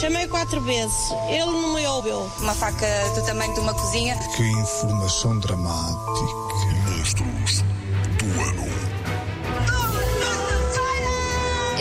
[0.00, 2.30] Chamei quatro vezes, ele não me ouviu.
[2.40, 4.14] Uma faca do tamanho de uma cozinha.
[4.36, 6.36] Que informação dramática.
[6.90, 7.64] Monstros
[8.18, 8.66] do ano.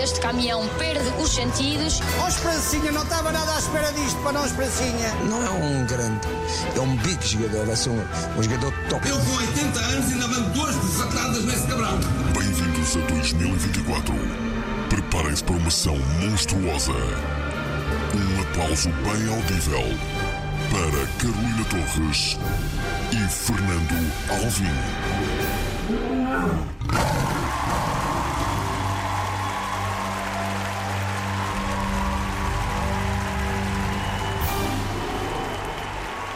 [0.01, 1.99] Este caminhão perde os sentidos.
[2.23, 5.13] Ó Esperancinha, não estava nada à espera disto para nós, Esperancinha.
[5.29, 6.25] Não é um grande,
[6.73, 8.01] é um big jogador, vai ser um,
[8.37, 9.09] um jogador top.
[9.09, 11.99] Eu com 80 anos ainda mando duas desatadas nesse cabrão.
[12.33, 14.15] Bem-vindos a 2024.
[14.87, 16.93] Preparem-se para uma ação monstruosa.
[18.15, 19.81] Um aplauso bem audível
[20.71, 22.37] para Carolina Torres
[23.11, 23.91] e Fernando
[24.29, 24.63] Alvim.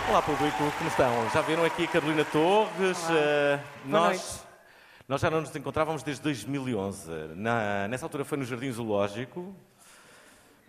[0.09, 1.30] Olá, público, como estão?
[1.33, 2.97] Já viram aqui a Carolina Torres?
[3.05, 4.45] Uh, nós,
[5.08, 7.09] nós já não nos encontrávamos desde 2011.
[7.38, 9.55] Na, nessa altura foi no Jardim Zoológico,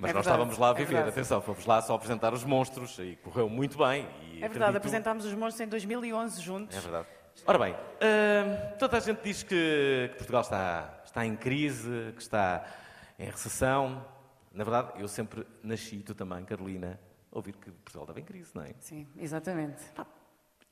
[0.00, 0.86] mas É nós verdade, estávamos lá a é viver.
[0.94, 1.10] verdade.
[1.10, 4.04] Atenção, fomos lá só apresentar os monstros e correu muito bem.
[4.06, 6.76] É verdade, acredito- apresentámos os monstros em 2011 juntos.
[6.76, 7.06] É verdade.
[7.46, 12.20] Ora bem, uh, toda a gente diz que, que Portugal está, está em crise, que
[12.22, 12.64] está
[13.18, 14.04] em recessão.
[14.52, 16.98] Na verdade, eu sempre nasci, tu também, Carolina,
[17.32, 18.74] a ouvir que Portugal estava em crise, não é?
[18.80, 19.82] Sim, exatamente.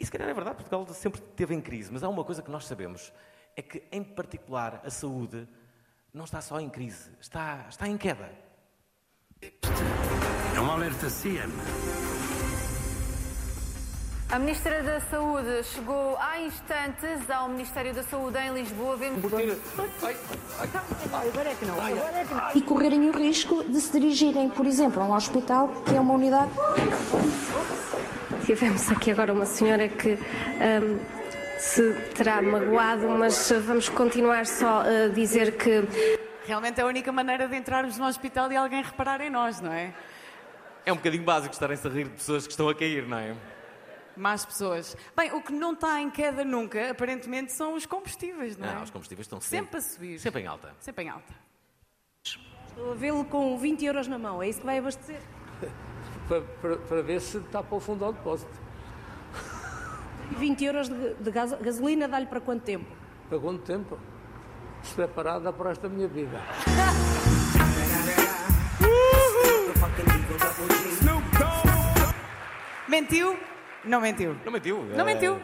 [0.00, 2.50] E se calhar é verdade, Portugal sempre esteve em crise, mas há uma coisa que
[2.50, 3.12] nós sabemos,
[3.56, 5.49] é que, em particular, a saúde
[6.12, 8.31] não está só em crise, está, está em queda.
[9.41, 11.53] É um alerta CM.
[14.31, 18.97] A Ministra da Saúde chegou há instantes ao Ministério da Saúde em Lisboa.
[18.97, 19.22] Vemos
[22.54, 26.15] e correrem o risco de se dirigirem, por exemplo, a um hospital que é uma
[26.15, 26.50] unidade.
[28.44, 30.99] Tivemos aqui agora uma senhora que hum,
[31.59, 36.19] se terá magoado, mas vamos continuar só a dizer que
[36.49, 39.71] Realmente é a única maneira de entrarmos no hospital e alguém reparar em nós, não
[39.71, 39.93] é?
[40.87, 43.37] É um bocadinho básico estarem-se a rir de pessoas que estão a cair, não é?
[44.17, 44.97] Mais pessoas.
[45.15, 48.75] Bem, o que não está em queda nunca, aparentemente, são os combustíveis, não é?
[48.77, 50.19] Não, os combustíveis estão Sempre sempre, a subir.
[50.21, 50.75] sempre em alta.
[50.81, 51.35] Sempre em alta.
[52.25, 55.21] Estou a vê-lo com 20 euros na mão, é isso que vai abastecer?
[56.29, 58.51] para, para, para ver se está para o fundo ao depósito.
[60.39, 62.91] 20 euros de, de gas- gasolina dá-lhe para quanto tempo?
[63.29, 63.99] Para quanto tempo?
[64.88, 66.38] Se preparada para esta minha vida.
[72.88, 73.38] Mentiu?
[73.84, 74.34] Não mentiu.
[74.44, 74.82] Não mentiu.
[74.84, 75.41] Não Eh, mentiu.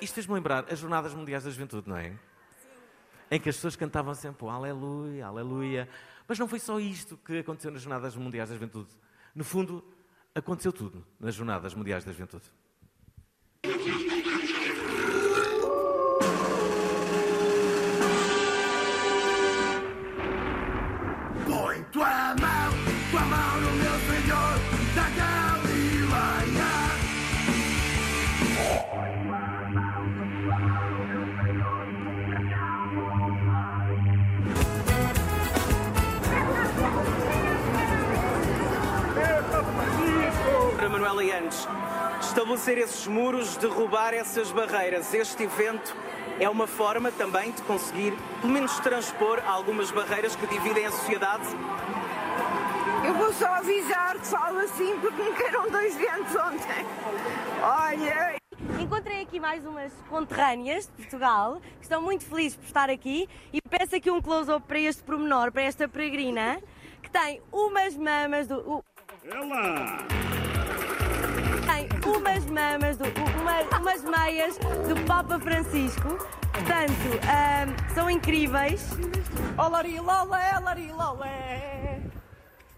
[0.00, 2.12] Isto fez-me lembrar as Jornadas Mundiais da Juventude, não é?
[3.30, 5.88] Em que as pessoas cantavam sempre o Aleluia, Aleluia.
[6.28, 8.88] Mas não foi só isto que aconteceu nas Jornadas Mundiais da Juventude.
[9.34, 9.84] No fundo,
[10.34, 12.44] aconteceu tudo nas Jornadas Mundiais da Juventude.
[42.36, 45.14] Estabelecer esses muros, derrubar essas barreiras.
[45.14, 45.96] Este evento
[46.38, 48.12] é uma forma também de conseguir,
[48.42, 51.44] pelo menos, transpor algumas barreiras que dividem a sociedade.
[53.06, 56.86] Eu vou só avisar que falo assim porque me caíram dois ventos ontem.
[57.62, 58.36] Olha.
[58.78, 63.62] Encontrei aqui mais umas conterrâneas de Portugal que estão muito felizes por estar aqui e
[63.62, 66.60] peço aqui um close-up para este pormenor, para esta peregrina,
[67.02, 68.58] que tem umas mamas do.
[68.58, 68.84] o-
[71.76, 73.04] Tem umas mamas, do,
[73.40, 76.16] uma- umas meias do Papa Francisco
[76.56, 78.88] Portanto, ahm, são incríveis.
[79.58, 82.00] Olari, lolé, olari, lolé.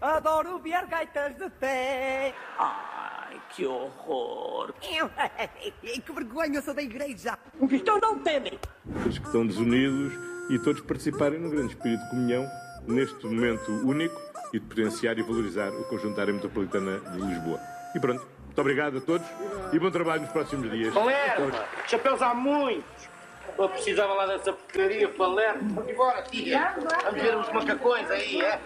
[0.01, 2.33] Adoro ver gaitas de pé.
[2.57, 4.73] Ai, que horror.
[4.81, 7.39] que vergonha, eu sou da igreja.
[7.57, 8.59] O que estão não entendem.
[9.01, 10.13] Todos que estão desunidos
[10.49, 12.45] e todos participarem no grande espírito de comunhão
[12.85, 14.19] neste momento único
[14.53, 17.59] e de potenciar e valorizar o conjunto da área metropolitana de Lisboa.
[17.95, 18.27] E pronto,
[18.59, 19.25] muito obrigado a todos
[19.71, 20.93] e bom trabalho nos próximos dias.
[20.93, 21.51] Palermo,
[21.87, 23.09] chapéus há muitos.
[23.57, 25.75] Eu precisava lá dessa porcaria, Palermo.
[25.75, 26.75] Vamos embora, tia.
[27.03, 28.59] Vamos ver uns macacões aí, é?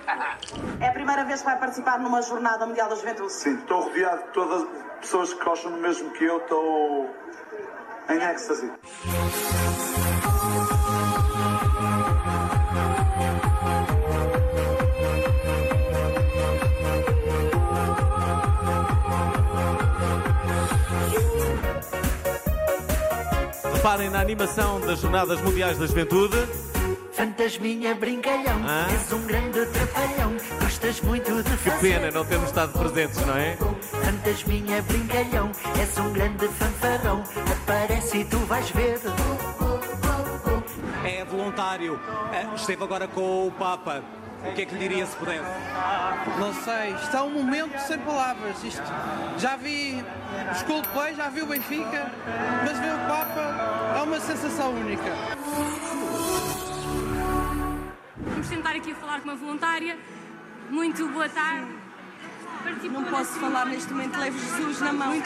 [0.79, 3.31] É a primeira vez que vai participar numa Jornada Mundial da Juventude?
[3.31, 7.09] Sim, estou rodeado de todas as pessoas que gostam do mesmo que eu, estou
[8.09, 8.71] em êxtase.
[23.83, 26.38] Reparem na animação das Jornadas Mundiais da Juventude.
[27.12, 28.88] Fantasminha brincalhão, Ah.
[28.89, 30.31] és um grande trapalhão,
[30.62, 32.00] gostas muito de Que fazer.
[32.00, 33.57] pena não termos estado presentes, não é?
[34.06, 39.01] Fantasminha brincalhão, és um grande fanfarrão, aparece e tu vais ver.
[41.03, 42.00] É voluntário.
[42.31, 44.01] Eh, Esteve agora com o Papa.
[44.45, 45.43] O que é que lhe diria se pudesse?
[46.39, 48.63] Não sei, está um momento sem palavras.
[48.63, 48.83] Isto,
[49.37, 50.03] já vi
[50.51, 52.11] os Coldplay, já vi o Benfica,
[52.65, 55.11] mas ver o Papa é uma sensação única.
[58.17, 59.97] Vamos tentar aqui a falar com uma voluntária.
[60.69, 61.67] Muito boa tarde.
[62.91, 65.23] Não posso falar neste momento, levo Jesus na mão.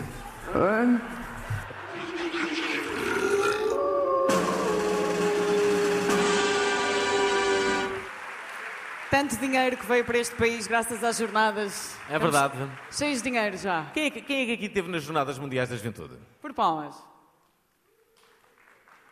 [9.09, 11.98] Tanto dinheiro que veio para este país graças às jornadas.
[12.09, 12.57] É verdade.
[12.92, 13.86] Cheios de dinheiro já.
[13.94, 16.15] Quem é, que, quem é que aqui esteve nas Jornadas Mundiais da Juventude?
[16.42, 16.95] Por palmas.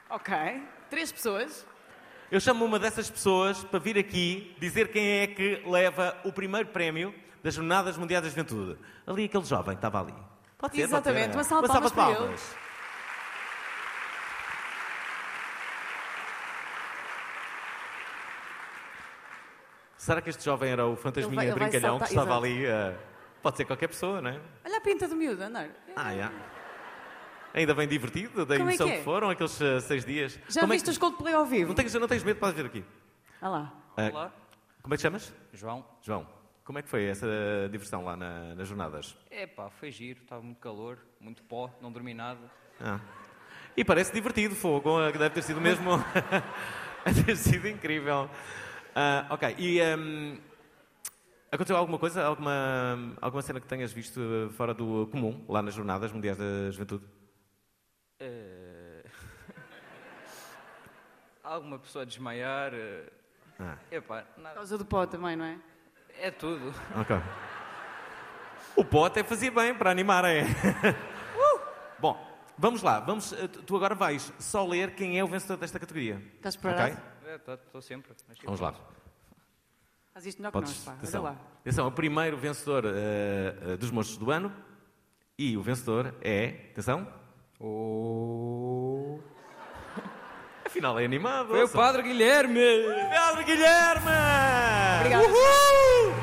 [0.09, 0.36] Ok.
[0.89, 1.65] Três pessoas.
[2.30, 6.68] Eu chamo uma dessas pessoas para vir aqui dizer quem é que leva o primeiro
[6.68, 8.77] prémio das Jornadas Mundiais da Juventude.
[9.07, 10.13] Ali, aquele jovem que estava ali.
[10.57, 11.31] Pode ser, Exatamente.
[11.31, 11.53] pode ser.
[11.53, 12.64] Uma salva de palmas para ele.
[20.05, 22.45] Será que este jovem era o fantasminha vai- brincalhão que saltar, estava exato.
[22.45, 22.65] ali?
[22.67, 22.95] eh,
[23.41, 24.39] pode ser qualquer pessoa, não é?
[24.63, 25.67] Olha a pinta do miúdo, andar.
[25.95, 26.31] Ah, já.
[27.55, 29.03] Ainda bem divertido, da Como é emoção que que, é?
[29.03, 30.39] foram, aqueles eh, seis dias.
[30.47, 31.69] Já Como é viste que- os Coldplay ao vivo?
[31.69, 32.85] Não tens, não tens medo, podes vir aqui.
[33.41, 33.73] Olha lá.
[33.97, 34.31] Ah, Olá.
[34.83, 35.33] Como é que te chamas?
[35.53, 35.83] João.
[36.03, 36.27] João,
[36.63, 37.27] como é que foi essa
[37.71, 39.17] diversão lá na- nas jornadas?
[39.31, 42.41] É pá, foi giro, estava muito calor, muito pó, não dormi nada.
[42.79, 42.99] Ah.
[43.75, 45.91] E parece divertido, fogo, deve ter sido mesmo.
[47.05, 48.29] deve ter sido incrível.
[48.95, 50.39] Ah, ok, e hum,
[51.51, 55.74] aconteceu alguma coisa, alguma, alguma cena que tenhas visto eh, fora do comum, lá nas
[55.74, 57.03] jornadas mundiais da juventude?
[58.21, 59.03] Eh,
[61.44, 62.74] Alguma pessoa desmaiar.
[62.74, 63.09] eh,
[63.59, 63.77] Ah.
[63.89, 64.56] Epá, Por nada.
[64.56, 65.57] causa do pó também, não é?
[66.19, 66.74] É tudo.
[67.00, 67.15] Ok.
[68.75, 70.44] O pó até fazia bem para animar, é?
[72.00, 72.18] Bom,
[72.57, 73.00] vamos lá.
[73.00, 76.21] Vamos, eh, tu agora vais só ler quem é o vencedor desta categoria.
[76.36, 77.00] Estás preparado?
[77.35, 78.11] Estou sempre.
[78.27, 78.45] mas sim.
[78.45, 78.73] Vamos lá.
[80.13, 80.91] Faz isto melhor Podes, que nós, pá.
[80.91, 81.23] Olha atenção.
[81.23, 81.35] lá.
[81.59, 84.51] atenção, o primeiro vencedor eh, eh, dos monstros do ano
[85.37, 87.05] e o vencedor é, atenção,
[87.59, 89.19] o...
[90.65, 91.49] Afinal é animado.
[91.49, 91.81] Foi o ouçam.
[91.81, 92.61] Padre Guilherme!
[93.13, 94.07] Padre Guilherme!
[95.00, 95.24] Obrigado.
[95.25, 96.15] Uhul!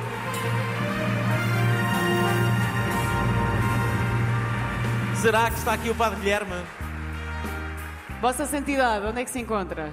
[5.20, 6.64] Será que está aqui o Padre Guilherme?
[8.20, 9.92] Vossa Santidade, onde é que se encontra?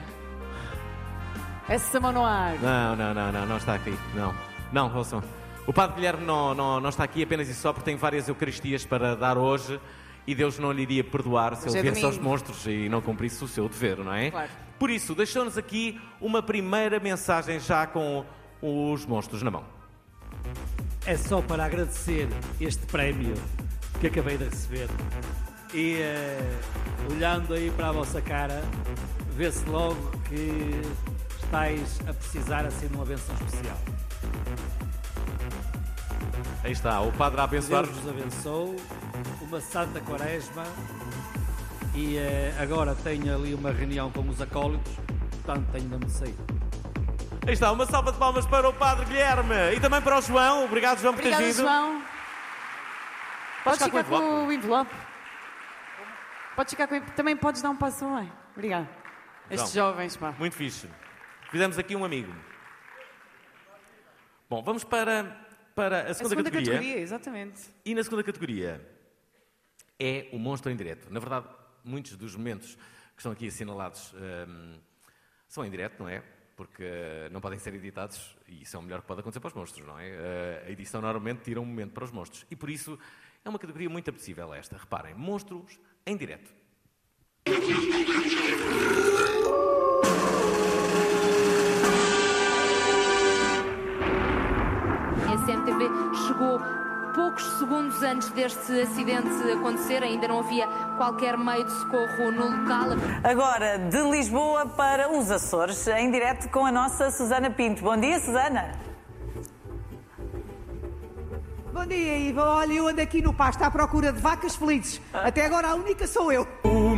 [1.69, 2.55] Essa mão no ar.
[2.59, 3.95] Não, não, não, não, não está aqui.
[4.15, 4.33] Não,
[4.73, 5.21] não, ouçam.
[5.67, 8.85] O Padre Guilherme não, não, não está aqui apenas e só porque tem várias Eucaristias
[8.85, 9.79] para dar hoje
[10.25, 13.01] e Deus não lhe iria perdoar se Hoje ele é viesse aos monstros e não
[13.01, 14.31] cumprisse o seu dever, não é?
[14.31, 14.49] Claro.
[14.79, 18.25] Por isso, deixou-nos aqui uma primeira mensagem já com
[18.61, 19.63] os monstros na mão.
[21.05, 22.27] É só para agradecer
[22.59, 23.35] este prémio
[23.99, 24.89] que acabei de receber.
[25.71, 26.59] E eh,
[27.11, 28.63] olhando aí para a vossa cara,
[29.35, 30.81] vê-se logo que
[31.43, 33.77] estáis a precisar assim de uma benção especial.
[36.63, 37.83] Aí está, o Padre a abençoar.
[37.83, 38.75] Deus vos abençoe,
[39.41, 40.63] uma santa quaresma
[41.95, 44.93] e eh, agora tenho ali uma reunião com os acólitos,
[45.31, 46.35] portanto tenho de me sair.
[47.47, 50.65] Aí está, uma salva de palmas para o Padre Guilherme e também para o João.
[50.65, 51.67] Obrigado, João, por teres Obrigada, vindo.
[51.67, 52.03] João.
[53.63, 54.91] Podes ficar ficar com o com o envelope.
[56.55, 57.15] Podes ficar com o envelope.
[57.15, 58.31] Também podes dar um passo além.
[58.53, 58.87] Obrigado.
[59.49, 60.33] Estes João, jovens, pá.
[60.37, 60.87] Muito fixe.
[61.51, 62.33] Fizemos aqui um amigo.
[64.49, 65.23] Bom, vamos para,
[65.75, 66.73] para a A segunda, segunda categoria.
[66.73, 67.61] categoria, exatamente.
[67.83, 68.87] E na segunda categoria
[69.99, 71.11] é o monstro em direto.
[71.11, 71.47] Na verdade,
[71.83, 74.79] muitos dos momentos que estão aqui assinalados hum,
[75.47, 76.23] são em direto, não é?
[76.55, 79.47] Porque eh, não podem ser editados e isso é o melhor que pode acontecer para
[79.47, 80.07] os monstros, não é?
[80.07, 82.99] Eh, a edição normalmente tira um momento para os monstros e por isso
[83.43, 84.77] é uma categoria muito apetecível esta.
[84.77, 86.51] Reparem, monstros em direto.
[95.49, 95.89] CMTV
[96.27, 96.61] chegou
[97.15, 102.89] poucos segundos antes deste acidente acontecer, ainda não havia qualquer meio de socorro no local.
[103.23, 107.81] Agora, de Lisboa para os Açores, em direto com a nossa Susana Pinto.
[107.81, 108.73] Bom dia, Susana.
[111.73, 112.43] Bom dia, Iva.
[112.43, 115.01] Olha, eu ando aqui no pasto à procura de vacas felizes.
[115.11, 116.47] Até agora a única sou eu.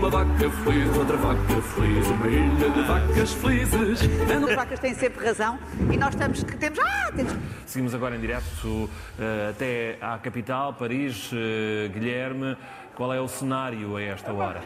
[0.01, 4.00] Uma vaca feliz, outra vaca feliz, uma ilha de vacas felizes.
[4.50, 5.60] As vacas têm sempre razão
[5.93, 6.79] e nós estamos que temos.
[6.79, 7.31] Ah, temos.
[7.67, 8.89] Seguimos agora em direto
[9.20, 11.29] eh, até à capital, Paris.
[11.31, 12.58] Eh, Guilherme,
[12.96, 14.62] qual é o cenário a esta hora?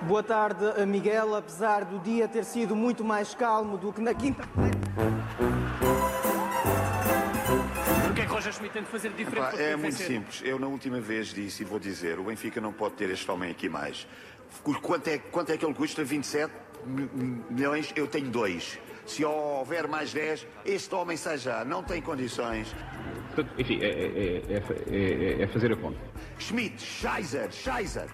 [0.00, 1.34] Boa tarde, Miguel.
[1.34, 4.70] Apesar do dia ter sido muito mais calmo do que na quinta-feira.
[8.58, 10.42] É fazer diferente Epá, é muito simples.
[10.44, 13.50] Eu na última vez disse e vou dizer, o Benfica não pode ter este homem
[13.50, 14.06] aqui mais.
[14.82, 16.02] Quanto é, quanto é que ele custa?
[16.02, 16.52] 27
[16.84, 17.92] mi- mi- milhões?
[17.94, 18.78] Eu tenho dois.
[19.06, 21.64] Se houver mais 10, este homem sai já.
[21.64, 22.74] Não tem condições.
[23.56, 25.98] Enfim, é, fazer a conta.
[26.38, 28.08] Schmidt, Scheiser, Scheiser.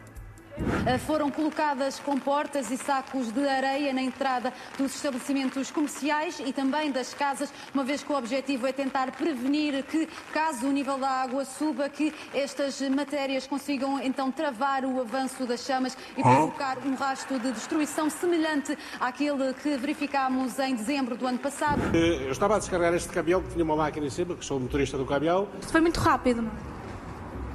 [0.58, 6.90] Uh, Foram colocadas comportas e sacos de areia na entrada dos estabelecimentos comerciais e também
[6.90, 11.08] das casas, uma vez que o objetivo é tentar prevenir que, caso o nível da
[11.08, 16.94] água suba, que estas matérias consigam então travar o avanço das chamas e provocar um
[16.94, 21.80] rasto de destruição semelhante àquele que verificámos em dezembro do ano passado.
[21.94, 24.60] Eu estava a descarregar este caminhão que tinha uma máquina em cima, que sou o
[24.60, 25.48] motorista do caminhão.
[25.60, 26.76] Isto foi muito rápido, não?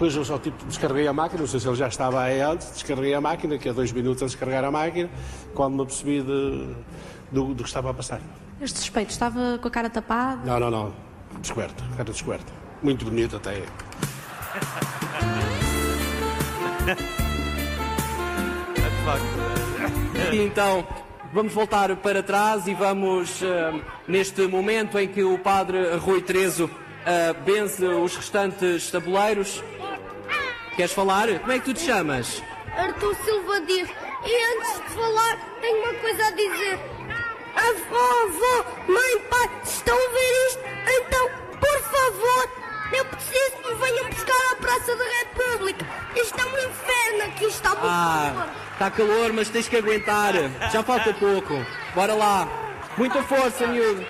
[0.01, 2.72] Depois eu só tipo, descarreguei a máquina, não sei se ele já estava aí antes,
[2.74, 5.08] descarreguei a máquina, que é dois minutos a descarregar a máquina,
[5.53, 6.75] quando me apercebi de-
[7.31, 8.20] do, do que estava a passar.
[8.60, 10.41] Este suspeito estava com a cara tapada.
[10.43, 10.93] Não, não, não.
[11.39, 12.51] Descoberto, cara descoberta.
[12.81, 13.62] Muito bonito até.
[20.31, 20.88] E então,
[21.31, 23.74] vamos voltar para trás e vamos, eh,
[24.08, 26.70] neste momento em que o padre Rui Terezo
[27.05, 29.62] eh, benze os restantes tabuleiros.
[30.75, 31.27] Queres falar?
[31.39, 32.41] Como é que tu te chamas?
[32.75, 33.89] Arthur Silva Dias.
[34.25, 36.79] E antes de falar, tenho uma coisa a dizer.
[37.55, 42.49] Avó, avó, mãe, pai, estão a ver isto, então, por favor,
[42.97, 45.85] eu preciso que me venham buscar à Praça da República.
[46.15, 48.49] Isto é um inferno aqui, está muito Ah, calor.
[48.73, 50.33] está calor, mas tens que aguentar.
[50.71, 51.65] Já falta pouco.
[51.93, 52.47] Bora lá.
[52.97, 54.05] Muita força, miúdo.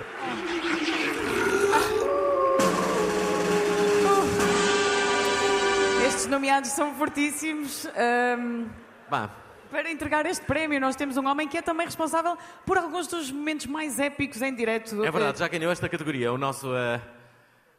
[6.32, 7.86] Nomeados são fortíssimos.
[7.88, 8.70] Ahm,
[9.10, 9.30] Bah,
[9.70, 13.30] para entregar este prémio, nós temos um homem que é também responsável por alguns dos
[13.32, 15.04] momentos mais épicos em direto.
[15.04, 17.02] é verdade, já ganhou esta categoria, o nosso, eh,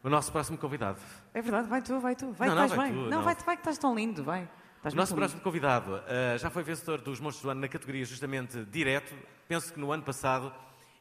[0.02, 0.98] o nosso próximo convidado.
[1.34, 2.30] É verdade, vai tu, vai tu.
[2.32, 2.98] Vai, Não, que não, estás vai bem.
[2.98, 3.22] tu, não, não.
[3.22, 4.48] vai, vai que estás tão lindo, vai.
[4.76, 8.04] Estás O nosso próximo convidado eh, já foi vencedor dos Monstros do Ano na categoria
[8.04, 9.14] justamente direto,
[9.48, 10.52] penso que no ano passado,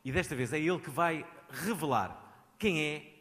[0.06, 2.18] e desta vez é ele que vai revelar
[2.58, 3.12] quem é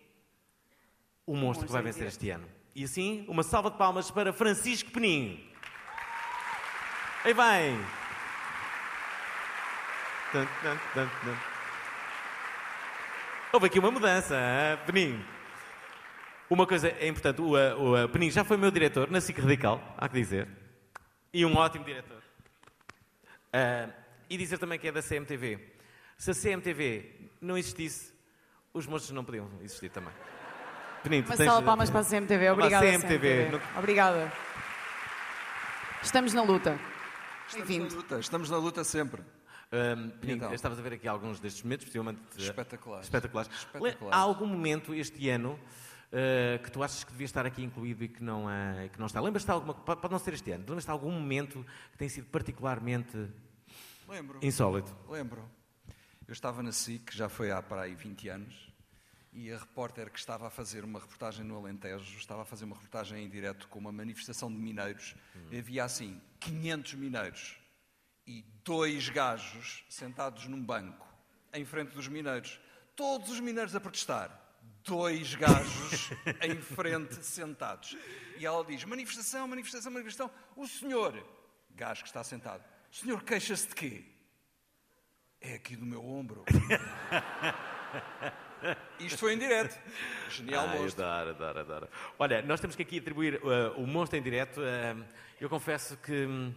[1.26, 2.46] o monstro que vai vencer este ano.
[2.80, 5.38] E assim, uma salva de palmas para Francisco Peninho.
[7.22, 7.78] Aí vem!
[13.52, 15.22] Houve aqui uma mudança, hein, Peninho.
[16.48, 19.38] Uma coisa é importante, o, uh, o uh, Peninho já foi meu diretor na SIC
[19.38, 20.48] Radical, há que dizer.
[21.34, 22.22] E um ótimo diretor.
[23.52, 23.92] Uh,
[24.30, 25.74] e dizer também que é da CMTV.
[26.16, 28.14] Se a CMTV não existisse,
[28.72, 30.14] os monstros não podiam existir também.
[31.02, 32.48] Peninho, tu Uma tens- salva de palmas para a CMTV.
[32.48, 33.48] A Obrigada, CMTV.
[33.50, 33.78] CMTV.
[33.78, 34.32] Obrigada.
[36.02, 36.78] Estamos na luta.
[37.48, 39.22] Estamos na luta, estamos na luta sempre.
[39.72, 40.52] Um, Então.
[40.52, 43.06] estavas a ver aqui alguns destes momentos, possivelmente uh, Espetaculares.
[43.06, 43.50] espetaculares.
[43.52, 43.98] Espetaculares.
[44.10, 45.52] Há algum momento este ano
[46.12, 49.06] uh, que tu achas que devia estar aqui incluído e que não, uh, que não
[49.06, 49.20] está?
[49.20, 52.08] Lembras-te de alguma pode pode não ser este ano, lembras-te de algum momento que tem
[52.08, 53.16] sido particularmente
[54.08, 54.38] Lembro.
[54.42, 54.94] insólito?
[55.08, 55.48] Lembro.
[56.26, 58.69] Eu estava na SIC, já foi há para aí 20 anos,
[59.32, 62.74] e a repórter que estava a fazer uma reportagem no Alentejo, estava a fazer uma
[62.74, 65.14] reportagem em direto com uma manifestação de mineiros,
[65.50, 67.56] e havia assim 500 mineiros
[68.26, 71.06] e dois gajos sentados num banco,
[71.52, 72.60] em frente dos mineiros.
[72.96, 74.38] Todos os mineiros a protestar.
[74.84, 76.10] Dois gajos
[76.42, 77.96] em frente sentados.
[78.38, 80.30] E ela diz: manifestação, manifestação, manifestação.
[80.56, 81.14] O senhor,
[81.70, 84.04] gajo que está sentado, o senhor queixa-se de quê?
[85.40, 86.44] É aqui do meu ombro.
[88.98, 89.78] Isto foi em direto.
[90.28, 91.04] Genial Ai, monstro.
[91.04, 91.88] Adoro, adoro, adoro.
[92.18, 94.60] Olha, nós temos que aqui atribuir uh, o monstro em direto.
[94.60, 95.04] uh,
[95.40, 96.54] eu confesso que hum,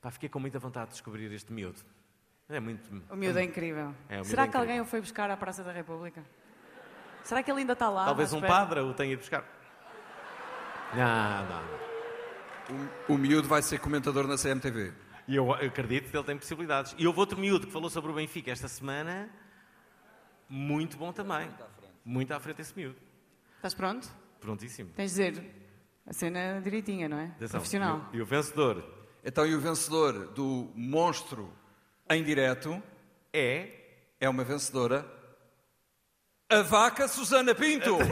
[0.00, 1.80] pá, fiquei com muita vontade de descobrir este miúdo.
[2.48, 2.90] É muito.
[3.08, 3.94] O miúdo é incrível.
[4.08, 6.22] É, miúdo Será é que alguém o foi buscar à Praça da República?
[7.22, 8.06] Será que ele ainda está lá?
[8.06, 9.44] Talvez um padre o tenha ido buscar.
[10.94, 11.90] Não, não, não.
[13.08, 14.92] O, o miúdo vai ser comentador na CMTV.
[15.28, 16.94] E eu acredito que ele tem possibilidades.
[16.98, 19.30] E houve outro miúdo que falou sobre o Benfica esta semana.
[20.50, 21.48] Muito bom também.
[22.04, 22.96] Muito à frente esse miúdo.
[23.56, 24.10] Estás pronto?
[24.40, 24.90] Prontíssimo.
[24.96, 25.44] Tens de dizer
[26.04, 27.26] a cena direitinha, não é?
[27.26, 27.60] Atenção.
[27.60, 28.04] Profissional.
[28.12, 28.84] E o vencedor?
[29.24, 31.52] Então, e o vencedor do monstro
[32.10, 32.82] em direto
[33.32, 33.68] é?
[34.18, 35.06] É uma vencedora.
[36.48, 37.96] A vaca Susana Pinto!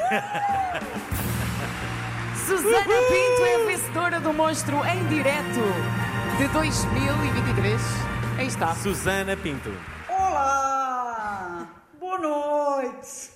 [2.46, 5.60] Susana Pinto é a vencedora do monstro em direto
[6.38, 7.80] de 2023.
[8.38, 8.76] Aí está.
[8.76, 9.70] Susana Pinto.
[10.08, 10.67] Olá!
[12.18, 13.30] Boa noite!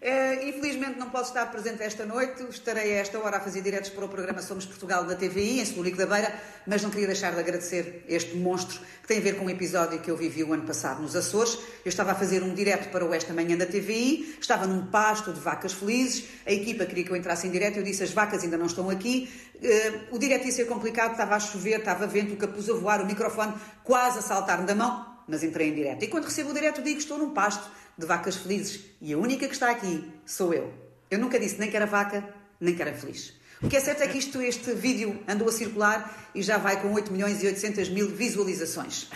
[0.00, 3.90] Eh, infelizmente não posso estar presente esta noite, estarei a esta hora a fazer diretos
[3.90, 6.34] para o programa Somos Portugal da TVI, em Celúrico da Beira,
[6.66, 9.98] mas não queria deixar de agradecer este monstro que tem a ver com um episódio
[9.98, 11.58] que eu vivi o ano passado nos Açores.
[11.84, 15.30] Eu estava a fazer um direto para o Esta Manhã da TVI, estava num pasto
[15.30, 18.42] de vacas felizes, a equipa queria que eu entrasse em direto, eu disse as vacas
[18.42, 19.28] ainda não estão aqui,
[19.62, 23.00] Eh, o direto ia ser complicado, estava a chover, estava vento, o capuz a voar,
[23.00, 26.04] o microfone quase a saltar-me da mão, mas entrei em direto.
[26.04, 27.66] E quando recebo o direto digo que estou num pasto
[27.96, 30.72] de vacas felizes e a única que está aqui sou eu.
[31.10, 32.28] Eu nunca disse nem que era vaca,
[32.60, 33.34] nem que era feliz.
[33.62, 36.80] O que é certo é que isto, este vídeo andou a circular e já vai
[36.82, 39.08] com 8 milhões e 800 mil visualizações.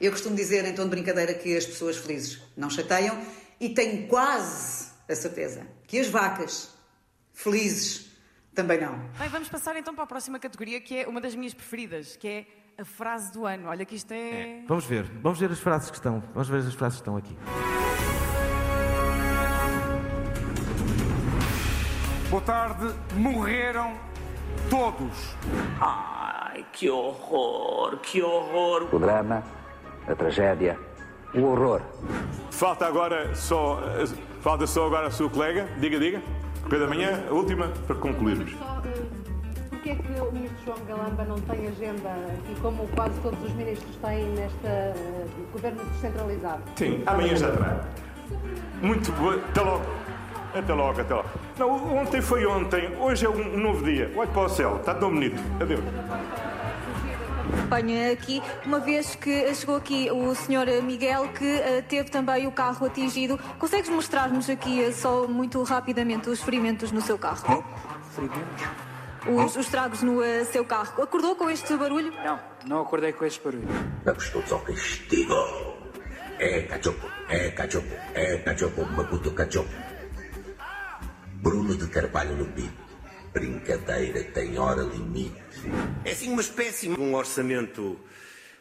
[0.00, 3.20] Eu costumo dizer, em tom de brincadeira, que as pessoas felizes não chateiam
[3.58, 6.70] e tenho quase a certeza que as vacas
[7.32, 8.06] felizes
[8.54, 8.96] também não.
[9.18, 12.28] Bem, vamos passar então para a próxima categoria, que é uma das minhas preferidas, que
[12.28, 12.46] é
[12.78, 13.68] a frase do ano.
[13.68, 14.62] Olha que isto é...
[14.68, 15.04] Vamos ver.
[15.20, 16.20] Vamos ver as frases que estão.
[16.32, 17.36] Vamos ver as frases que estão aqui.
[22.30, 23.94] Boa tarde, morreram
[24.70, 25.34] todos.
[25.80, 28.86] Ai, que horror, que horror.
[28.92, 29.42] O drama,
[30.06, 30.78] a tragédia,
[31.34, 31.80] o horror.
[32.52, 33.80] Falta agora só,
[34.42, 35.66] falta só agora a sua colega.
[35.80, 36.22] Diga, diga.
[36.68, 38.52] Pedro da Manhã, a última, para concluirmos.
[39.68, 42.10] Porquê é que o ministro João Galamba não tem agenda
[42.48, 46.62] e como quase todos os ministros têm neste eh, governo descentralizado?
[46.76, 47.80] Sim, amanhã já terá.
[48.80, 49.34] Muito boa.
[49.34, 50.09] Até logo.
[50.54, 51.28] Até logo, até logo.
[51.58, 54.12] Não, ontem foi ontem, hoje é um novo dia.
[54.16, 55.40] Olhe para o céu, está tão bonito.
[55.60, 55.84] Adeus.
[57.68, 60.82] Venho aqui, uma vez que chegou aqui o Sr.
[60.82, 63.38] Miguel, que eh, teve também o carro atingido.
[63.58, 67.64] Consegues mostrar-nos aqui eh, só muito rapidamente os ferimentos no seu carro?
[69.26, 71.02] Os, os estragos no eh, seu carro.
[71.02, 72.12] Acordou com este barulho?
[72.24, 73.68] Não, não acordei com este barulho.
[74.04, 75.34] Vamos todos ao castigo.
[76.38, 79.89] É cachopo, é cachopo, é cachopo, maputo cachopo.
[81.40, 82.70] Bruno de Carvalho no beat.
[83.32, 85.40] Brincadeira tem hora limite.
[86.04, 87.98] É assim uma espécie de um orçamento.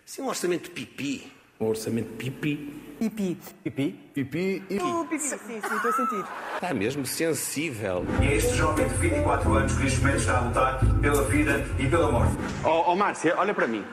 [0.08, 1.30] Assim, um orçamento pipi.
[1.60, 2.74] Um orçamento pipi.
[2.98, 3.38] Pipi.
[3.64, 3.92] Pipi?
[4.14, 4.80] Pipi e.
[4.80, 5.20] Oh, pipi.
[5.20, 6.26] Sim, sim, estou a sentir.
[6.56, 8.06] Está mesmo sensível.
[8.22, 11.66] E é este jovem de 24 anos que neste momento está a lutar pela vida
[11.80, 12.34] e pela morte.
[12.64, 13.84] Ó oh, Márcia, olha para mim.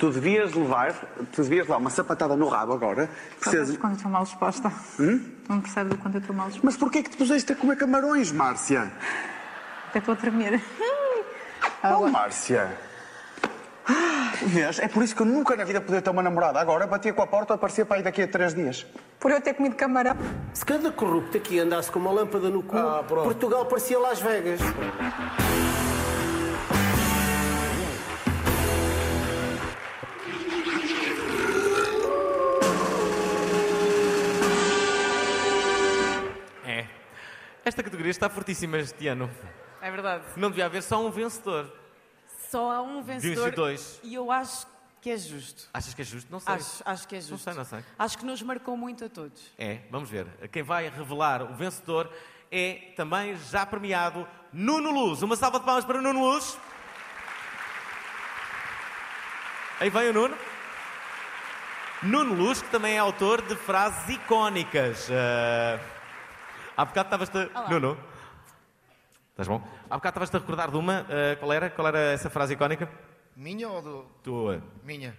[0.00, 0.94] Tu devias levar,
[1.30, 3.10] tu devias levar uma sapatada no rabo agora.
[3.38, 3.76] Precisas...
[3.76, 4.72] quando eu estou mal disposta.
[4.98, 5.20] Hum?
[5.46, 6.66] Não percebes o quanto eu estou mal disposta.
[6.66, 8.90] Mas porquê é que te puseste a comer camarões, Márcia?
[9.88, 10.60] Até estou a tremer.
[11.82, 12.76] Oh, Márcia.
[13.86, 14.78] Ah, Vês?
[14.78, 16.60] É por isso que eu nunca na vida podia ter uma namorada.
[16.60, 18.86] Agora batia com a porta, aparecia para aí daqui a três dias.
[19.18, 20.16] Por eu ter comido camarão.
[20.52, 22.76] Se cada corrupto aqui andasse com uma lâmpada no cu,
[23.08, 24.60] Portugal parecia Las Vegas.
[37.70, 39.30] Esta categoria está fortíssima este ano.
[39.80, 40.24] É verdade.
[40.36, 41.72] Não devia haver só um vencedor.
[42.50, 43.52] Só há um vencedor.
[43.52, 44.00] Dois.
[44.02, 44.66] E eu acho
[45.00, 45.68] que é justo.
[45.72, 46.32] Achas que é justo?
[46.32, 46.52] Não sei.
[46.52, 47.30] Acho, acho que é justo.
[47.30, 47.78] Não sei, não sei.
[47.96, 49.40] Acho que nos marcou muito a todos.
[49.56, 50.26] É, vamos ver.
[50.50, 52.10] Quem vai revelar o vencedor
[52.50, 55.22] é também já premiado Nuno Luz.
[55.22, 56.58] Uma salva de palmas para Nuno Luz.
[59.78, 60.36] Aí vem o Nuno.
[62.02, 65.08] Nuno Luz, que também é autor de frases icónicas.
[65.08, 65.99] Uh...
[66.76, 67.38] Há bocado estavas-te...
[67.38, 67.68] Olá.
[67.68, 67.98] Nuno.
[69.30, 69.66] Estás bom?
[69.88, 71.02] Há bocado estavas-te a recordar de uma.
[71.02, 71.70] Uh, qual era?
[71.70, 72.90] Qual era essa frase icónica?
[73.34, 74.02] Minha ou do.
[74.22, 74.62] Tua.
[74.82, 75.16] Minha.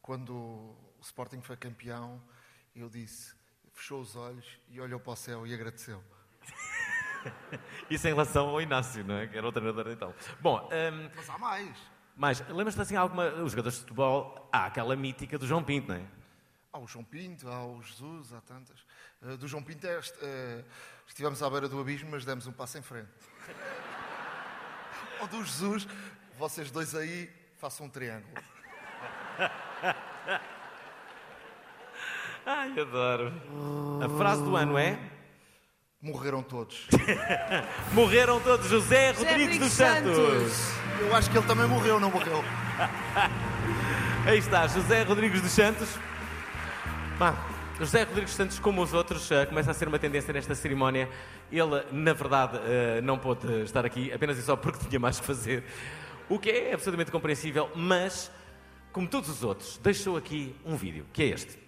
[0.00, 2.22] Quando o Sporting foi campeão,
[2.74, 3.34] eu disse,
[3.72, 6.02] fechou os olhos e olhou para o céu e agradeceu.
[7.90, 9.26] Isso em relação ao Inácio, não é?
[9.26, 10.14] Que era o treinador então.
[10.40, 11.76] Bom, um, Mas há mais.
[12.16, 13.28] mas lembras-te assim alguma.
[13.28, 16.06] Os jogadores de futebol, há aquela mítica do João Pinto, não é?
[16.72, 18.84] Há o João Pinto, há o Jesus, há tantas.
[19.26, 20.18] Eh, do João Pinto é, este,
[21.06, 23.10] estivemos à beira do abismo, mas demos um passo em frente.
[25.20, 25.88] Ou do Jesus,
[26.38, 28.32] vocês dois aí façam um triângulo.
[32.46, 33.32] Ai, adoro.
[34.04, 34.96] A frase do ano é?
[36.00, 36.86] Morreram todos.
[37.92, 38.68] Morreram todos.
[38.68, 40.54] José Rodrigues dos Santos.
[41.00, 42.44] Eu acho que ele também morreu, não morreu?
[44.24, 45.98] Aí está, José Rodrigues dos Santos.
[47.18, 51.10] Bah, José Rodrigues Santos, como os outros, eh, começa a ser uma tendência nesta cerimónia.
[51.52, 55.26] Ele, na verdade, eh, não pôde estar aqui apenas e só porque tinha mais que
[55.26, 55.62] fazer.
[56.26, 58.32] O que é absolutamente compreensível, mas,
[58.92, 61.58] como todos os outros, deixou aqui um vídeo, que é este.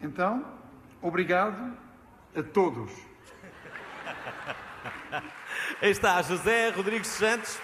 [0.00, 0.42] Então,
[1.02, 1.76] obrigado
[2.34, 2.90] a todos.
[5.80, 7.58] Aí está José Rodrigues Santos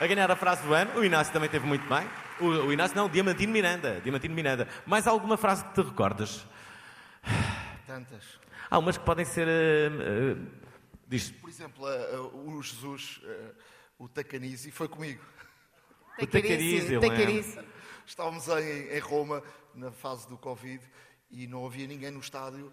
[0.00, 0.98] a ganhar a frase do ano.
[0.98, 2.08] O Inácio também teve muito bem.
[2.40, 4.00] O, o Inácio não, Diamantino Miranda.
[4.00, 4.68] Diamantino Miranda.
[4.86, 6.46] Mais alguma frase que te recordas?
[7.86, 8.24] Tantas.
[8.70, 9.46] Há umas que podem ser.
[9.46, 10.36] eh,
[11.06, 11.30] diz.
[11.30, 13.20] Por exemplo, eh, o Jesus,
[13.98, 15.22] o Tacanizi, foi comigo.
[16.94, 17.70] Eu lembro.
[18.06, 19.42] Estávamos em, em Roma,
[19.74, 20.82] na fase do Covid,
[21.30, 22.72] e não havia ninguém no estádio,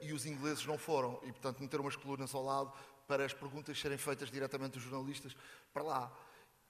[0.00, 1.18] e os ingleses não foram.
[1.24, 2.72] E, portanto, meteram umas colunas ao lado
[3.12, 5.36] para as perguntas serem feitas diretamente dos jornalistas
[5.70, 6.12] para lá.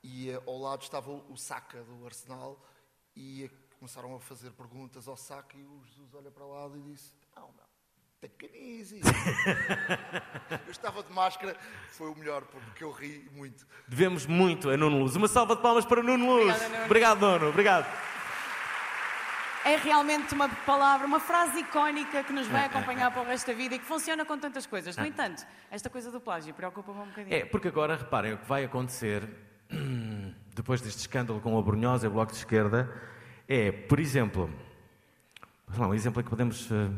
[0.02, 2.61] E eh, ao lado estava o, Saka do Arsenal,
[3.14, 6.81] e eh, começaram a fazer perguntas ao Saka, e o Jesus olha para lá e
[6.81, 7.72] disse: Não, não.
[8.20, 9.00] Tacanizi.
[10.66, 11.57] eu estava de máscara,
[11.90, 13.64] foi o melhor, porque eu ri muito.
[13.87, 15.14] Devemos muito a Nuno Luz.
[15.14, 16.57] Uma salva de palmas para Nuno Luz.
[16.57, 16.85] Obrigada, Nuno.
[16.87, 17.48] Obrigado, Nuno.
[17.50, 18.21] Obrigado.
[19.64, 23.53] É realmente uma palavra, uma frase icónica que nos vai acompanhar para o resto da
[23.53, 24.96] vida e que funciona com tantas coisas.
[24.96, 27.35] No entanto, esta coisa do plágio preocupa-me um bocadinho.
[27.37, 29.29] É, porque agora, reparem, o que vai acontecer
[30.55, 32.92] depois deste escândalo com a Brunhosa e o Bloco de Esquerda
[33.46, 34.51] é, por exemplo,
[35.79, 36.68] lá, um exemplo é que podemos.
[36.70, 36.90] eh,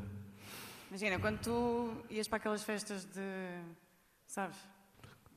[0.89, 3.61] Imagina, quando tu ias para aquelas festas de.
[4.27, 4.57] Sabes?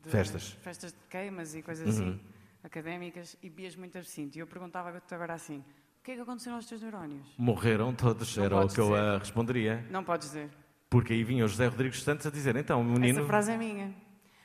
[0.03, 0.51] De- Festas.
[0.61, 2.09] Festas de queimas e coisas Uhum.
[2.11, 2.21] assim,
[2.63, 4.37] académicas, e bebias muito absinto.
[4.37, 5.63] E eu perguntava-te agora assim:
[6.07, 7.27] que é que aconteceu aos teus neurónios?
[7.37, 8.97] morreram todos, Não era o que eu dizer.
[8.99, 9.85] ah, responderia.
[9.91, 10.49] Não podes dizer.
[10.89, 13.19] Porque aí vinha o José Rodrigues Santos a dizer, então, menino.
[13.19, 13.93] Essa frase é minha.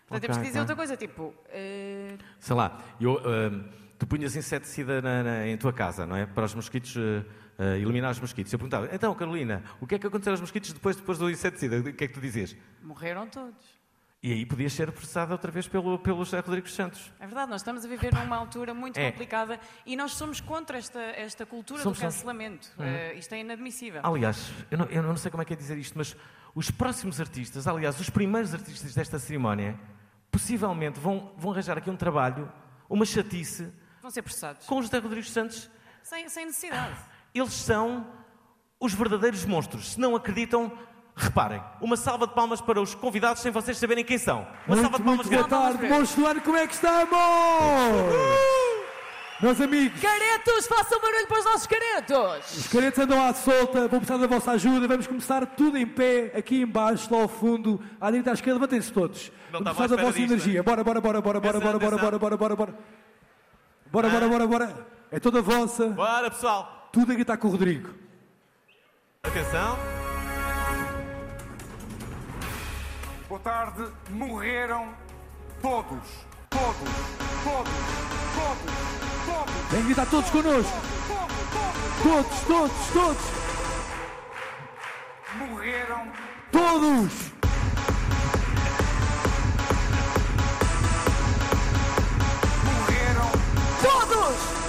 [0.09, 0.61] Portanto, Ok, temos que dizer ok.
[0.63, 1.33] outra coisa, tipo.
[1.51, 3.65] eh, Sei lá, eu, ah,
[3.97, 6.27] tu punhas inseticida na- na- em tua casa, não é?
[6.27, 7.25] Para os mosquitos, ah,
[7.61, 8.53] ah, eliminar os mosquitos.
[8.53, 11.79] Eu perguntava, então, Carolina, o que é que aconteceu aos mosquitos depois, depois do inseticida?
[11.79, 12.57] O que é que tu dizias?
[12.83, 13.81] morreram todos.
[14.23, 17.11] E aí podias ser processada outra vez pelo, pelo José Rodrigues Santos.
[17.19, 19.11] É verdade, nós estamos a viver numa altura muito É.
[19.11, 22.71] complicada e nós somos contra esta, esta cultura Somos do cancelamento.
[22.79, 22.85] Uhum.
[22.85, 24.01] Eh, isto é inadmissível.
[24.05, 26.17] Aliás, eu não, eu não sei como é que é dizer isto, mas
[26.55, 29.77] os próximos artistas, aliás, os primeiros artistas desta cerimónia,
[30.31, 32.51] possivelmente vão, vão arranjar aqui um trabalho,
[32.89, 34.67] uma chatice, Vão ser processados.
[34.69, 35.69] com o José Rodrigues Santos.
[36.01, 36.95] Sem, sem necessidade.
[37.35, 38.07] Eles são
[38.79, 39.93] os verdadeiros monstros.
[39.93, 40.71] Se não acreditam,
[41.17, 41.63] reparem.
[41.81, 44.47] Uma salva de palmas para os convidados sem vocês saberem quem são.
[44.67, 45.27] Uma salva de palmas.
[45.27, 47.19] Boa tarde, monstros do ano, como é que estamos?
[49.41, 52.59] Meus amigos, Caretos, façam barulho para os nossos caretos!
[52.59, 56.31] os caretos andam à solta, vou precisar da vossa ajuda, vamos começar tudo em pé,
[56.37, 59.33] aqui em baixo, lá ao fundo, à direita e à esquerda, batem-se todos.
[59.51, 60.63] Vamos precisar da vossa disto, energia.
[60.63, 62.75] Bora, bora, bora, bora, bora, bora, bora, bora, bora, bora, bora.
[63.91, 64.87] Bora, bora, bora, bora.
[65.11, 65.89] É toda vossa.
[65.89, 66.89] Bora, pessoal.
[66.93, 67.91] Tudo aqui está com o Rodrigo.
[69.25, 70.02] Atenção.
[73.43, 74.95] Tarde, morreram
[75.61, 75.99] todos.
[76.51, 76.77] Todos,
[77.45, 77.69] todos,
[78.35, 78.63] todos,
[79.27, 79.71] todos.
[79.71, 80.73] Que gritar todos connosco.
[82.03, 83.17] Todos, todos, todos.
[85.39, 86.13] Morreram
[86.53, 87.33] Todos.
[92.65, 93.31] Morreram
[93.83, 94.62] todos!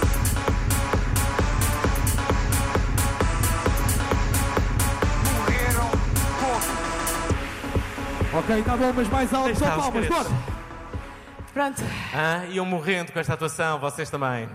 [8.36, 10.28] Ok, está bom, mas mais alto, só palmas, bora.
[11.52, 11.82] Pronto.
[12.12, 14.48] Ah, iam morrendo com esta atuação, vocês também.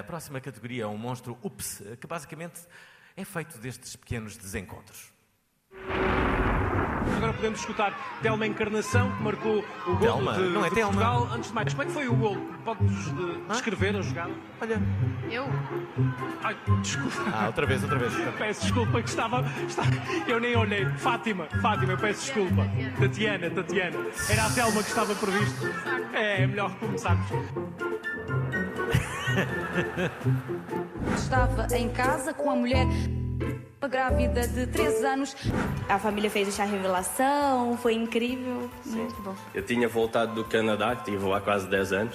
[0.00, 2.60] A próxima categoria é um monstro Ups, que basicamente
[3.14, 5.12] é feito destes pequenos desencontros.
[7.18, 10.34] Agora podemos escutar Telma Encarnação, que marcou o gol Telma?
[10.34, 10.92] de, Não é de Telma?
[11.02, 11.28] Portugal.
[11.34, 12.36] Antes de mais, como é que foi o gol?
[12.64, 14.30] Podes eh, descrever a jogada?
[14.60, 14.80] Olha.
[15.28, 15.46] Eu?
[16.44, 17.16] Ai, desculpa.
[17.34, 18.12] Ah, outra vez, outra vez.
[18.38, 19.90] Peço desculpa que estava, estava-
[20.28, 20.86] Eu nem olhei.
[20.98, 22.62] Fátima, Fátima, eu peço desculpa.
[23.00, 23.96] Tatiana, Tatiana.
[24.30, 25.66] Era a Telma que estava previsto.
[26.12, 27.26] É, é melhor começarmos.
[31.16, 32.86] Estava em casa com a mulher
[33.86, 35.36] grávida de 13 anos.
[35.88, 39.34] A família fez o chá revelação, foi incrível, muito bom.
[39.54, 42.14] Eu tinha voltado do Canadá, que estive lá quase 10 anos.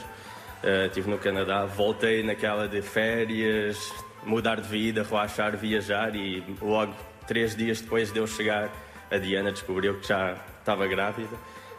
[0.64, 3.94] Eh, estive no Canadá, voltei naquela de férias,
[4.26, 6.94] mudar de vida, relaxar, viajar e logo
[7.28, 8.70] três dias depois de eu chegar,
[9.12, 11.36] a Diana descobriu que já estava grávida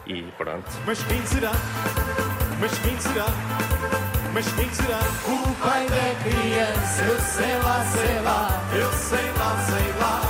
[0.06, 0.70] e pronto.
[0.86, 1.52] Mas quem será?
[2.60, 4.13] Mas quem será?
[4.34, 4.98] Mas quem será?
[5.28, 10.20] O pai da criança, eu sei lá, sei lá, eu sei lá, sei lá.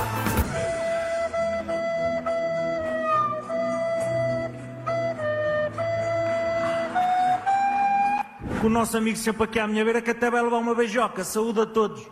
[8.63, 11.23] O nosso amigo sempre aqui à minha beira, que até vai levar uma beijoca.
[11.23, 12.07] Saúde a todos.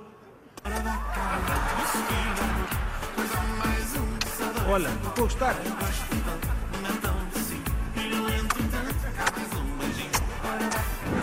[4.67, 5.55] Olha, estou a gostar.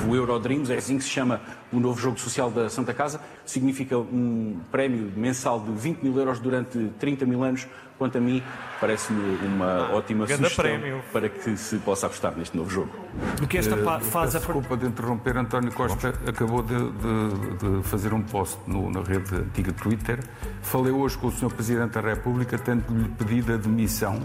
[0.08, 1.40] O Eurodreams, é assim que se chama
[1.72, 6.38] o novo jogo social da Santa Casa, significa um prémio mensal de 20 mil euros
[6.38, 7.66] durante 30 mil anos.
[7.98, 8.42] Quanto a mim,
[8.80, 11.02] parece-me uma ótima grande sugestão prémio.
[11.12, 12.88] para que se possa apostar neste novo jogo.
[13.36, 18.14] Porque esta Eh, pa- fase desculpa de interromper, António Costa acabou de, de- de fazer
[18.14, 20.18] um post no- na rede antiga Twitter.
[20.62, 21.52] Falei hoje com o Sr.
[21.52, 24.18] Presidente da República, tendo-lhe pedido a demissão,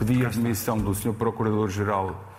[0.00, 1.12] pedi a demissão do Sr.
[1.14, 2.31] Procurador-Geral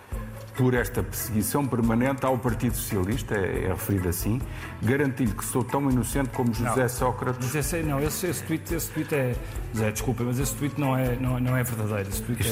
[0.56, 4.40] por esta perseguição permanente ao Partido Socialista, é, é referido assim,
[4.82, 6.88] garanti-lhe que sou tão inocente como José Não.
[6.88, 7.40] Sócrates.
[7.46, 9.34] Mas esse, não, esse, esse, tweet, esse tweet é.
[9.76, 12.08] Zé, desculpa, mas esse tweet não é, não, não é verdadeiro.
[12.08, 12.42] Esse tweet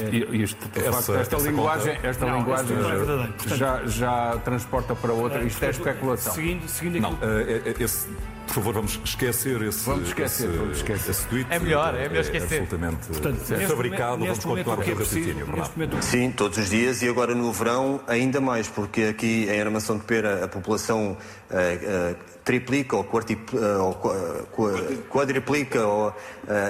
[0.43, 0.79] Isto- é...
[0.79, 2.97] de facto, essa- esta essa linguagem, conta- esta Não, linguagem não é.
[3.27, 5.43] Portanto- já, já transporta para outra.
[5.43, 6.33] Isto é especulação.
[6.33, 8.07] Seguindo, seguindo Não, aquilo- eh, eh, esse,
[8.53, 11.09] por favor, vamos esquecer esse, Vamos esquecer, esse, vamos esquecer.
[11.11, 11.47] esse tweet.
[11.51, 12.61] É melhor, é melhor esquecer.
[12.61, 15.77] absolutamente Portanto, é neste fabricado, momento- vamos neste momento continuar o que é raciocínio, neste
[15.79, 19.97] momento Sim, todos os dias e agora no verão ainda mais, porque aqui em Armação
[19.97, 21.17] de Pera a população
[21.49, 26.13] eh, eh, triplica ou, quartip- eh, ou qua- qua- quadriplica, ou,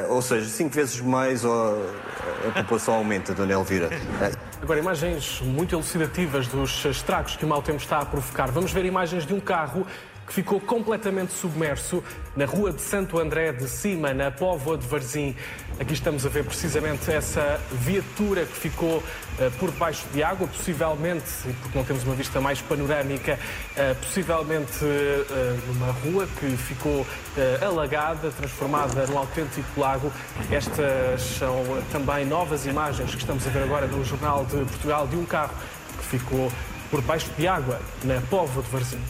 [0.09, 3.89] ou seja, cinco vezes mais a população aumenta, Dona Elvira.
[4.61, 8.49] Agora, imagens muito elucidativas dos estragos que o mau tempo está a provocar.
[8.51, 9.85] Vamos ver imagens de um carro
[10.25, 12.03] que ficou completamente submerso
[12.35, 15.35] na rua de Santo André de Cima, na Póvoa de Varzim.
[15.79, 19.03] Aqui estamos a ver precisamente essa viatura que ficou
[19.39, 21.25] eh, por debaixo de água, possivelmente,
[21.61, 23.39] porque não temos uma vista mais panorâmica,
[23.75, 27.05] eh, possivelmente eh, numa rua que ficou
[27.61, 30.11] alagada, transformada num autêntico lago.
[30.51, 35.15] Estas são também novas imagens que estamos a ver agora no Jornal de Portugal de
[35.15, 35.53] um carro
[35.97, 36.51] que ficou
[36.91, 39.01] por debaixo de água na Póvoa de Varzim.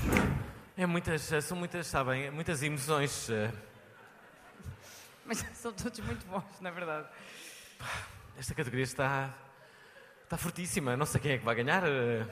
[0.76, 3.30] É muitas, são muitas, sabem, muitas emoções.
[3.30, 3.52] eh,
[5.26, 7.08] Mas são todos muito bons, na verdade.
[8.38, 9.30] Esta categoria está,
[10.24, 10.98] está fortíssima.
[10.98, 11.84] Não sei quem é que vai ganhar.
[11.86, 12.26] eh,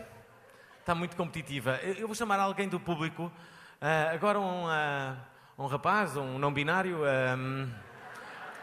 [0.79, 1.75] Está muito competitiva.
[1.83, 3.31] Eu vou chamar alguém do público.
[3.79, 4.65] eh, agora um,
[5.63, 7.69] um rapaz, um não binário, ehm,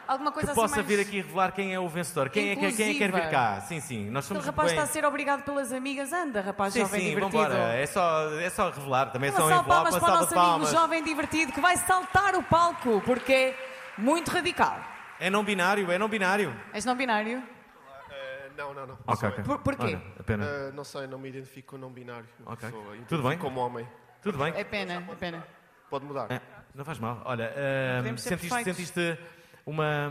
[0.09, 0.87] Alguma que coisa assim possa mais...
[0.87, 2.31] vir aqui revelar quem é o vencedor.
[2.31, 3.61] Quem é, que- quem é que quer vir cá?
[3.61, 4.09] Sim, sim.
[4.09, 4.79] Nós somos rapaz bem...
[4.79, 6.13] está a ser obrigado pelas amigas.
[6.15, 7.43] Anda, rapaz Sim, jovem sim, divertido.
[7.43, 7.75] vambora.
[7.75, 9.13] É só, é só revelar.
[9.13, 10.71] Também Uma são salva palmas para o nosso de amigo palmas.
[10.71, 13.57] jovem divertido que vai saltar o palco porque é
[13.99, 14.81] muito radical.
[15.21, 16.57] É não binário, é não binário.
[16.73, 17.43] És não binário?
[18.11, 18.99] Eh, não, não, não.
[19.07, 19.39] Ok, Sou ok.
[19.41, 19.45] eu.
[19.45, 19.85] Por- porquê?
[19.97, 20.45] Olha, a pena.
[20.47, 22.27] Eh, não sei, não me identifico com não binário.
[22.47, 22.71] Ok.
[22.71, 23.37] Sou- Tudo bem?
[23.37, 23.87] Como homem.
[24.23, 24.55] Tudo bem.
[24.57, 25.47] É pena, é pena.
[25.91, 26.31] Pode mudar.
[26.31, 26.41] É,
[26.75, 27.21] não faz mal.
[27.25, 27.53] Olha,
[28.17, 29.19] ser sentiste, sentiste
[29.69, 30.11] uma,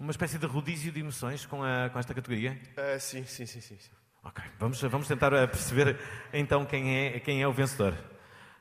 [0.00, 2.58] uma espécie de rodízio de emoções com, a, com esta categoria?
[2.76, 3.76] Eh, sim, sim, sim, sim.
[3.78, 3.90] sim.
[4.24, 5.98] Ok, vamos, vamos tentar eh, perceber
[6.32, 7.94] então quem é, quem é o vencedor.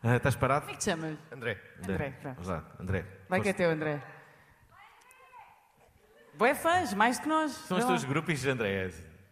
[0.04, 0.62] Ah, estás parado?
[0.66, 1.18] Como é que te chamas?
[1.32, 1.62] André.
[1.82, 2.36] André, pronto.
[2.36, 3.06] Vamos lá, André.
[3.30, 4.02] Vai que é teu, André.
[6.36, 7.52] Boé fãs, mais que nós.
[7.52, 8.92] São os teus grupos, André?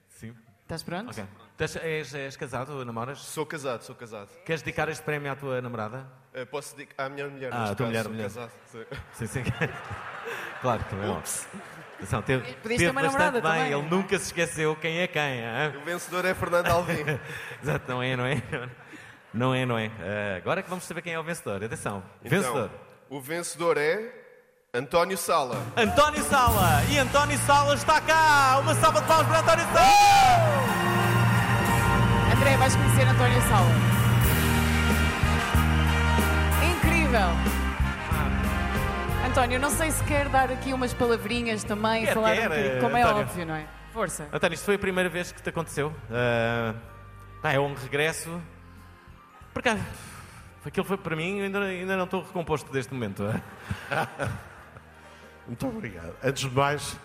[0.10, 0.34] Sim.
[0.64, 1.12] Estás pronto?
[1.12, 1.24] Ok.
[1.52, 3.20] Estás- és, és casado, namoras?
[3.20, 4.30] Sou casado, sou casado.
[4.44, 6.08] Queres dedicar este prémio à tua namorada?
[6.34, 8.24] Eh, posso dedicar à minha mulher, Ah, a tua caso, mulher, sou mulher.
[8.24, 8.52] casado.
[9.14, 9.44] Sim, sim.
[10.66, 11.12] claro que também.
[11.12, 11.48] Ups.
[11.96, 13.52] Atenção, teve, ter uma bastante namorada bem.
[13.52, 13.72] também.
[13.72, 15.46] Ele nunca se esqueceu quem é quem.
[15.46, 15.74] hã?
[15.80, 17.06] O vencedor é Fernando Alvim.
[17.64, 18.42] Exato, não é, não é?
[19.34, 19.92] Não é, não é.
[20.00, 21.64] Ah, agora é que vamos saber quem é o vencedor.
[21.64, 22.70] Atenção, Então, vencedor.
[23.10, 24.12] O vencedor é
[24.74, 25.56] António Sala.
[25.78, 26.84] António Sala!
[26.90, 28.58] E António Sala está cá!
[28.60, 29.86] Uma salva de palmas para António Sala!
[32.36, 33.72] André, vais conhecer António Sala.
[36.64, 37.65] Incrível!
[39.36, 42.80] António, não sei se quer dar aqui umas palavrinhas também, Quer, falar quer, um bocadinho,
[42.80, 43.22] como é António.
[43.24, 43.68] óbvio, não é?
[43.92, 44.30] Força.
[44.32, 45.94] António, isto foi a primeira vez que te aconteceu.
[47.42, 48.42] Pá, é um regresso.
[49.54, 49.78] Por cá.
[50.66, 53.24] Aquilo foi para mim, ainda, ainda não estou recomposto deste momento.
[55.46, 56.16] Muito obrigado.
[56.24, 56.98] Antes de mais,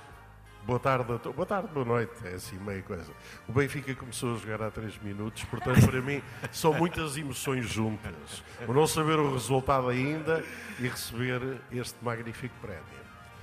[0.66, 3.12] boa tarde, boa tarde, boa noite, é assim meio coisa.
[3.49, 8.42] O Benfica começou a jogar há três minutos, portanto, para mim, são muitas emoções juntas.
[8.68, 10.44] O não saber o resultado ainda
[10.79, 13.01] e receber este magnífico prémio.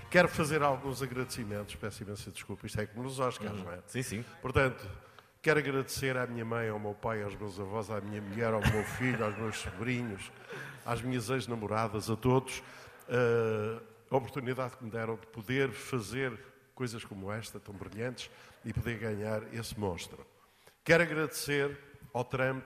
[0.10, 3.66] Quero fazer alguns agradecimentos, peço imensa desculpa, isto é como nos Oscars, Uhum.
[3.66, 3.80] não é?
[3.88, 4.26] Sim, sim.
[4.42, 4.88] Portanto,
[5.42, 8.62] quero agradecer à minha mãe, ao meu pai, aos meus avós, à minha mulher, ao
[8.62, 10.32] meu filho, aos meus sobrinhos,
[10.86, 12.64] às minhas ex-namoradas, a todos,
[13.10, 16.32] eh, a oportunidade que me deram de poder fazer
[16.78, 18.30] coisas como esta, tão brilhantes,
[18.64, 20.24] e poder ganhar esse monstro.
[20.84, 21.76] Quero agradecer
[22.14, 22.64] ao Trump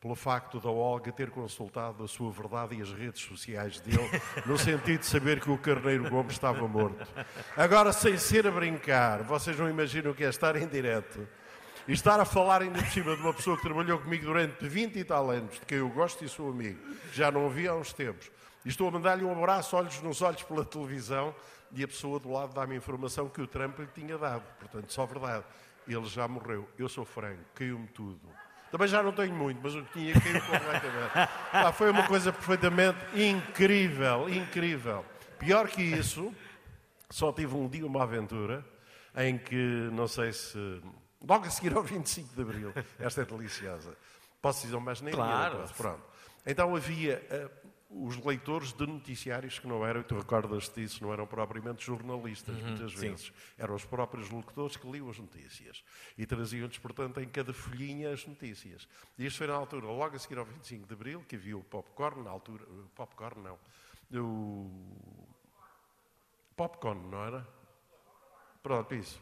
[0.00, 4.08] pelo facto da Olga ter consultado a sua verdade e as redes sociais dele,
[4.46, 7.06] no sentido de saber que o Carneiro Gomes estava morto.
[7.54, 11.28] Agora, sem ser a brincar, vocês não imaginam o que é estar em direto
[11.86, 14.98] e estar a falar ainda por cima de uma pessoa que trabalhou comigo durante 20
[14.98, 16.80] e tal anos, de quem eu gosto e sou amigo,
[17.12, 18.30] já não vi há uns tempos,
[18.64, 21.34] e estou a mandar-lhe um abraço, olhos nos olhos pela televisão,
[21.72, 24.42] e a pessoa do lado dá-me a informação que o Trump lhe tinha dado.
[24.58, 25.44] Portanto, só verdade.
[25.86, 26.68] Ele já morreu.
[26.78, 28.20] Eu sou franco, caiu-me tudo.
[28.70, 31.12] Também já não tenho muito, mas o que tinha caiu completamente.
[31.50, 35.04] Pá, foi uma coisa perfeitamente incrível, incrível.
[35.38, 36.32] Pior que isso,
[37.08, 38.64] só tive um dia uma aventura
[39.16, 40.80] em que, não sei se.
[41.26, 43.96] Logo a seguir ao 25 de Abril, esta é deliciosa.
[44.40, 45.64] Posso dizer, mas nem Claro.
[45.76, 46.02] Pronto.
[46.46, 47.48] Então havia eh,
[47.92, 52.56] os leitores de noticiários que não eram, e tu recordas-te disso, não eram propriamente jornalistas,
[52.56, 52.98] Uhum, muitas sim.
[53.10, 53.32] vezes.
[53.58, 55.82] Eram os próprios locutores que liam as notícias.
[56.16, 58.86] E traziam-nos, portanto, em cada folhinha as notícias.
[59.18, 61.64] E isto foi na altura, logo a seguir ao 25 de Abril, que havia o
[61.64, 62.64] popcorn, na altura.
[62.94, 63.58] Popcorn não.
[64.22, 64.70] O.
[66.56, 67.46] Popcorn, não era?
[68.62, 69.20] Pronto, isso.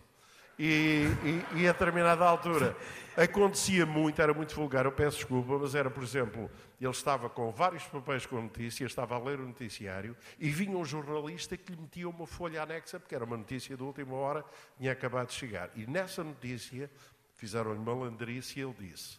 [0.59, 1.07] E,
[1.55, 2.77] e, e a determinada altura
[3.17, 7.51] acontecia muito, era muito vulgar, eu peço desculpa, mas era, por exemplo, ele estava com
[7.51, 11.81] vários papéis com notícias, estava a ler o noticiário e vinha um jornalista que lhe
[11.81, 14.45] metia uma folha anexa, porque era uma notícia de última hora,
[14.77, 15.71] tinha acabado de chegar.
[15.75, 16.91] E nessa notícia
[17.35, 19.19] fizeram-lhe malandrice e ele disse: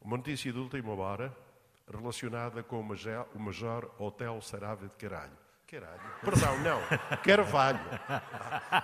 [0.00, 1.34] uma notícia de última hora
[1.90, 5.47] relacionada com o Major, Hotel Sarave de Caralho.
[5.70, 6.00] Caralho.
[6.24, 6.80] Perdão, não.
[7.18, 7.78] Carvalho.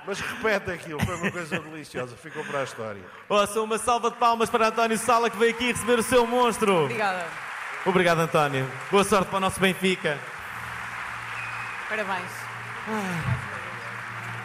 [0.07, 3.01] Mas repete aquilo, foi uma coisa deliciosa, ficou para a história.
[3.27, 6.85] Ouça, uma salva de palmas para António Sala que veio aqui receber o seu monstro.
[6.85, 7.25] Obrigada.
[7.87, 8.71] Obrigado, António.
[8.91, 10.19] Boa sorte para o nosso Benfica.
[11.89, 12.31] Parabéns.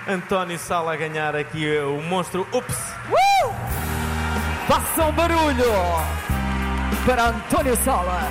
[0.08, 2.48] António Sala a ganhar aqui o monstro.
[2.54, 2.94] Ups!
[3.12, 3.54] Uh!
[4.66, 5.74] Façam barulho
[7.06, 8.22] para António Sala.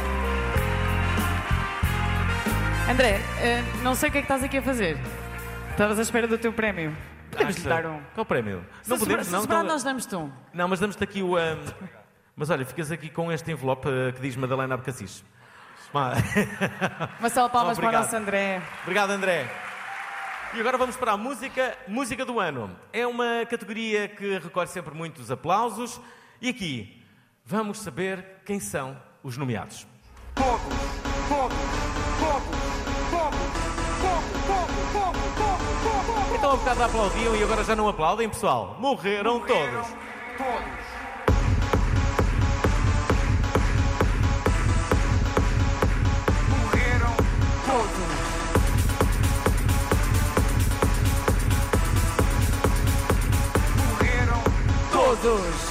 [2.90, 4.98] André, eh, não sei o que é que estás aqui a fazer.
[5.70, 6.96] Estavas à espera do teu prémio.
[7.30, 7.82] Podemos lhe Acha?
[7.82, 8.00] dar um.
[8.14, 8.64] Qual o prémio?
[8.82, 9.40] Se não podemos, se não.
[9.42, 10.32] sobrar, então- nós damos-te um.
[10.52, 11.36] Não, mas damos-te aqui o.
[11.36, 11.58] ahm,
[12.34, 15.24] Mas olha, ficas aqui com este envelope ah, que diz Madalena Abcacis.
[17.18, 18.02] Uma salva palmas para o Obrigado.
[18.04, 18.60] nosso André.
[18.82, 19.46] Obrigado, André.
[20.54, 22.70] E agora vamos para a música, música do ano.
[22.92, 26.00] É uma categoria que recolhe sempre muitos aplausos.
[26.40, 27.02] E aqui
[27.44, 29.86] vamos saber quem são os nomeados.
[36.34, 38.76] Então, há bocado aplaudiam e agora já não aplaudem, pessoal.
[38.78, 39.88] Morreram todos.
[46.48, 47.16] Morreram
[47.66, 48.08] todos.
[53.76, 54.42] Morreram
[54.92, 55.67] todos.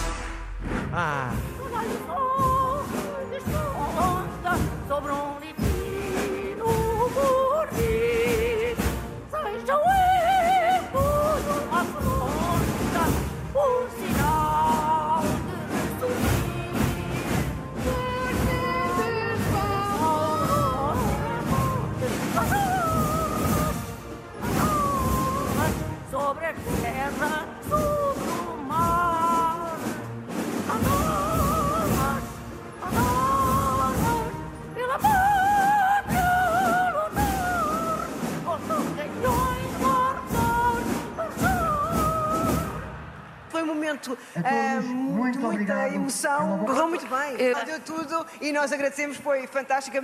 [48.42, 50.00] E nós agradecemos, foi fantástico.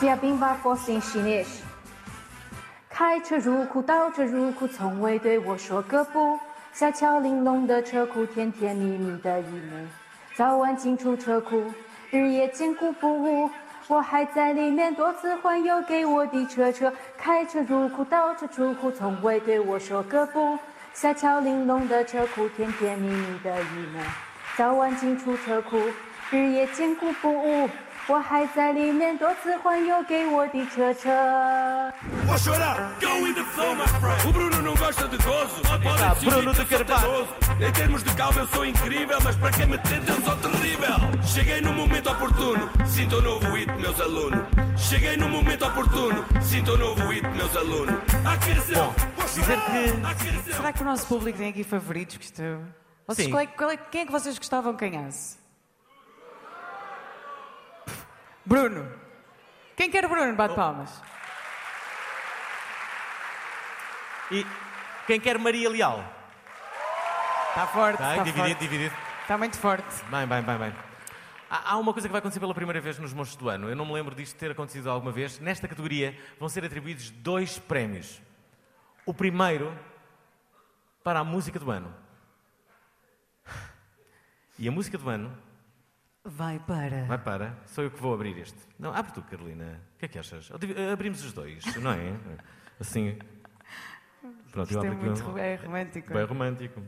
[0.00, 1.60] 下兵法 force in Chinese。
[2.90, 6.38] 开车入库，倒车入库，从未对我说个不。
[6.72, 9.86] 下桥玲珑的车库，甜甜蜜蜜的一幕。
[10.34, 11.64] 早晚进出车库，
[12.10, 13.50] 日夜艰苦不误。
[13.88, 16.92] 我还在里面多次环游给我的车车。
[17.18, 20.58] 开车入库，倒车出库，从未对我说个不。
[20.94, 24.00] 下桥玲珑的车库，甜甜蜜蜜的一幕。
[24.57, 25.79] 早晚进出车库，
[26.31, 27.69] 日夜艰苦不误。
[28.09, 31.09] 我还在里面多次环游给我的车车。
[32.25, 34.29] Wash it up, go with the flow, my friend.
[34.29, 35.61] O Bruno não gosta de gozo.
[35.83, 37.27] Pode Ah, fingir Bruno que de eu sou Carvalho.
[37.27, 37.67] teimoso.
[37.67, 40.95] Em termos de calma, eu sou incrível, mas para quem me tenta, eu sou terrível.
[41.25, 44.39] Cheguei no momento oportuno, sinto um novo hit, meus alunos.
[44.77, 47.95] Cheguei no momento oportuno, sinto um novo hit, meus alunos.
[48.25, 48.95] Aqueceu.
[49.35, 50.53] Dizer que.
[50.53, 52.15] Será que o nosso público tem aqui favoritos?
[52.15, 52.61] Que estou...
[53.06, 55.38] Vocês, qual é- qual é- quem é que vocês gostavam que ganhasse?
[58.44, 58.90] Bruno.
[59.76, 60.34] Quem quer Bruno?
[60.34, 61.00] Bate palmas.
[64.30, 64.46] E
[65.06, 66.02] quem quer Maria Leal?
[67.50, 68.60] Está forte, Tá, está dividido, forte.
[68.60, 68.94] dividido.
[69.22, 70.04] Está muito forte.
[70.10, 70.74] Bem, bem, bem, bem.
[71.50, 73.68] Há há uma coisa que vai acontecer pela primeira vez nos monstros do ano.
[73.68, 75.38] Eu não me lembro disto ter acontecido alguma vez.
[75.38, 78.20] Nesta categoria vão ser atribuídos dois prémios.
[79.04, 79.76] O primeiro
[81.04, 81.94] para a música do ano.
[84.58, 85.30] E a música do ano
[86.24, 87.04] Vai para.
[87.06, 87.58] vai para.
[87.66, 88.56] Sou eu que vou abrir este.
[88.78, 89.80] Não, abre tu, Carolina.
[89.96, 90.50] O que é que achas?
[90.92, 92.12] Abrimos os dois, não é?
[92.78, 93.18] Assim.
[94.52, 96.12] Pronto, Isto eu é abro aqui muito um- é romântico.
[96.14, 96.82] Bem romântico.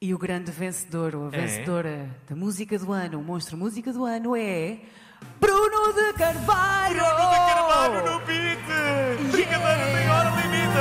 [0.00, 1.30] E o grande vencedor, ou a É?
[1.40, 4.80] vencedora da música do ano, o monstro música do ano é.
[5.40, 7.00] Bruno de Carvalho!
[7.00, 8.58] Bruno de Carvalho no beat!
[9.32, 10.78] Brincadeira tem hora limite!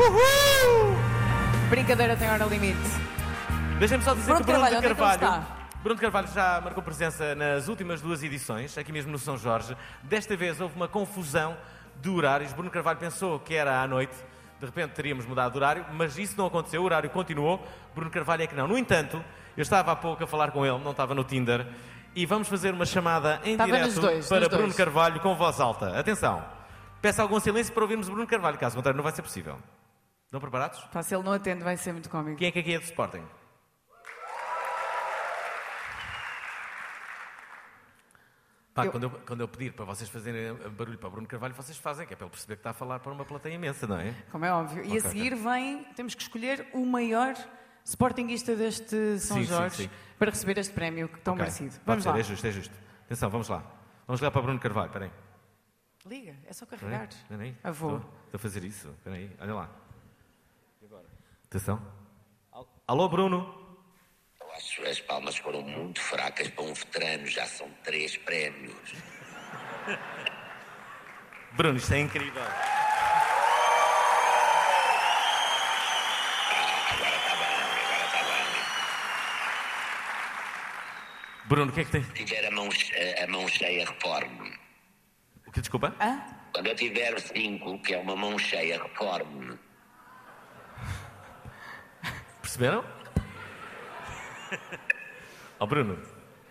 [0.00, 0.93] Uhul!
[1.68, 2.78] Brincadeira tem hora limite.
[3.78, 5.14] Deixem-me só dizer Bruno que o Bruno Carvalho, de é Carvalho.
[5.14, 5.46] está?
[5.82, 9.76] Bruno de Carvalho já marcou presença nas últimas duas edições, aqui mesmo no São Jorge.
[10.02, 11.56] Desta vez houve uma confusão
[12.00, 12.52] de horários.
[12.52, 14.14] Bruno Carvalho pensou que era à noite,
[14.60, 17.66] de repente teríamos mudado de horário, mas isso não aconteceu, o horário continuou.
[17.94, 18.68] Bruno Carvalho é que não.
[18.68, 19.22] No entanto,
[19.56, 21.66] eu estava há pouco a falar com ele, não estava no Tinder,
[22.14, 24.76] e vamos fazer uma chamada em Estava direto dois, para Bruno dois.
[24.76, 25.98] Carvalho com voz alta.
[25.98, 26.42] Atenção,
[27.02, 29.58] peço algum silêncio para ouvirmos Bruno Carvalho, caso contrário não vai ser possível.
[30.34, 30.80] Estão preparados?
[30.86, 32.36] Pá, se ele não atende, vai ser muito cómico.
[32.36, 33.22] Quem é que aqui é do Sporting?
[38.74, 42.04] Pá, quando, eu, quando eu pedir para vocês fazerem barulho para Bruno Carvalho, vocês fazem,
[42.04, 44.12] que é para ele perceber que está a falar para uma plateia imensa, não é?
[44.32, 44.82] Como é óbvio.
[44.82, 47.36] E Ok, a seguir vem, temos que escolher o maior
[47.84, 49.90] sportinguista deste São Sim, sim, Jorge sim.
[50.18, 51.80] para receber este prémio tão Ok, merecido.
[51.86, 52.18] Vamos ser, lá.
[52.18, 52.74] É justo, é justo.
[53.04, 53.62] Atenção, vamos lá.
[54.04, 55.12] Vamos ligar para Bruno Carvalho, espera aí.
[56.06, 57.06] Liga, é só carregar.
[57.08, 57.56] espera aí.
[57.62, 57.98] Avô.
[57.98, 59.83] Estou, estou a fazer isso, espera aí, olha lá.
[61.46, 61.80] Atenção.
[62.86, 63.78] Alô, Bruno?
[64.40, 68.92] Eu acho que as palmas foram muito fracas para um veterano, já são três prémios.
[71.56, 72.42] Bruno, isto é incrível.
[81.46, 82.02] Bruno, o que é que tem?
[82.02, 82.68] Tiver a mão,
[83.22, 84.58] a mão cheia, reforme-me.
[85.46, 85.94] O que, desculpa?
[86.52, 89.58] Quando eu tiver cinco, que é uma mão cheia, reforme-me.
[92.54, 92.84] Perceberam?
[95.58, 95.98] Ó Bruno,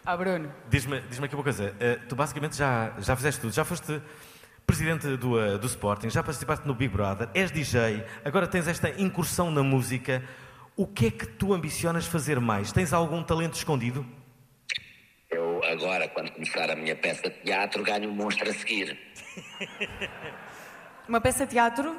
[0.05, 0.53] Ah, Bruno.
[0.67, 1.73] diz-me diz aqui uma coisa.
[1.79, 3.53] Eh, tu basicamente já, já fizeste tudo.
[3.53, 4.01] Já foste
[4.67, 8.89] presidente do, eh, do Sporting, já participaste no Big Brother, és DJ, agora tens esta
[9.01, 10.21] incursão na música.
[10.75, 12.73] O que é que tu ambicionas fazer mais?
[12.73, 14.05] Tens algum talento escondido?
[15.31, 18.99] Eu, agora, quando começar a minha peça de teatro, ganho um monstro a seguir.
[21.07, 21.95] Uma peça de teatro?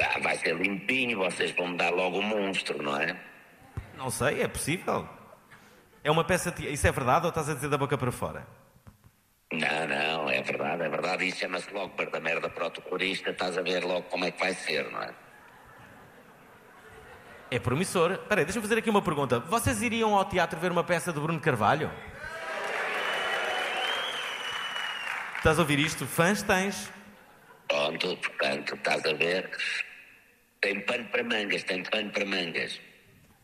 [0.00, 3.16] Ah, vai ser limpinho, vocês vão me dar logo o monstro, não é?
[3.96, 5.08] Não sei, é possível.
[6.04, 6.54] É uma peça.
[6.60, 8.46] Isso é verdade ou estás a dizer da boca para fora?
[9.52, 11.26] Não, não, é verdade, é verdade.
[11.26, 14.52] Isso chama-se logo para da merda protocolista, estás a ver logo como é que vai
[14.54, 15.14] ser, não é?
[17.50, 18.12] É promissor.
[18.12, 19.38] Espera aí, deixa-me fazer aqui uma pergunta.
[19.40, 21.90] Vocês iriam ao teatro ver uma peça de Bruno Carvalho?
[25.38, 26.06] Estás a ouvir isto?
[26.06, 26.90] Fãs tens.
[27.68, 29.50] Pronto, portanto, estás a ver?
[30.66, 32.80] Tem pano para mangas, tem pano para mangas.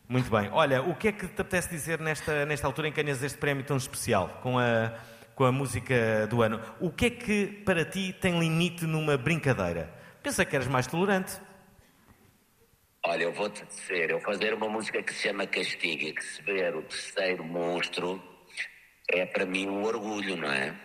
[0.09, 0.49] Muito bem.
[0.51, 3.37] Olha, o que é que te apetece dizer nesta, nesta altura em que ganhas este
[3.37, 4.93] prémio tão especial com a,
[5.33, 6.59] com a música do ano?
[6.81, 9.89] O que é que para ti tem limite numa brincadeira?
[10.21, 11.39] Pensa que eres mais tolerante.
[13.05, 16.41] Olha, eu vou-te dizer, eu fazer uma música que se chama Castigo e que se
[16.41, 18.21] ver o terceiro monstro
[19.09, 20.75] é para mim um orgulho, não é?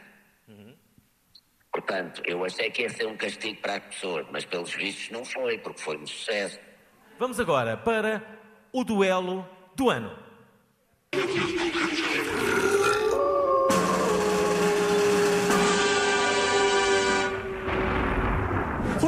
[1.79, 5.25] Portanto, eu achei que ia ser um castigo para as pessoas, mas pelos vistos não
[5.25, 6.59] foi, porque foi um sucesso.
[7.21, 8.21] Vamos agora para
[8.73, 10.19] o duelo do ano.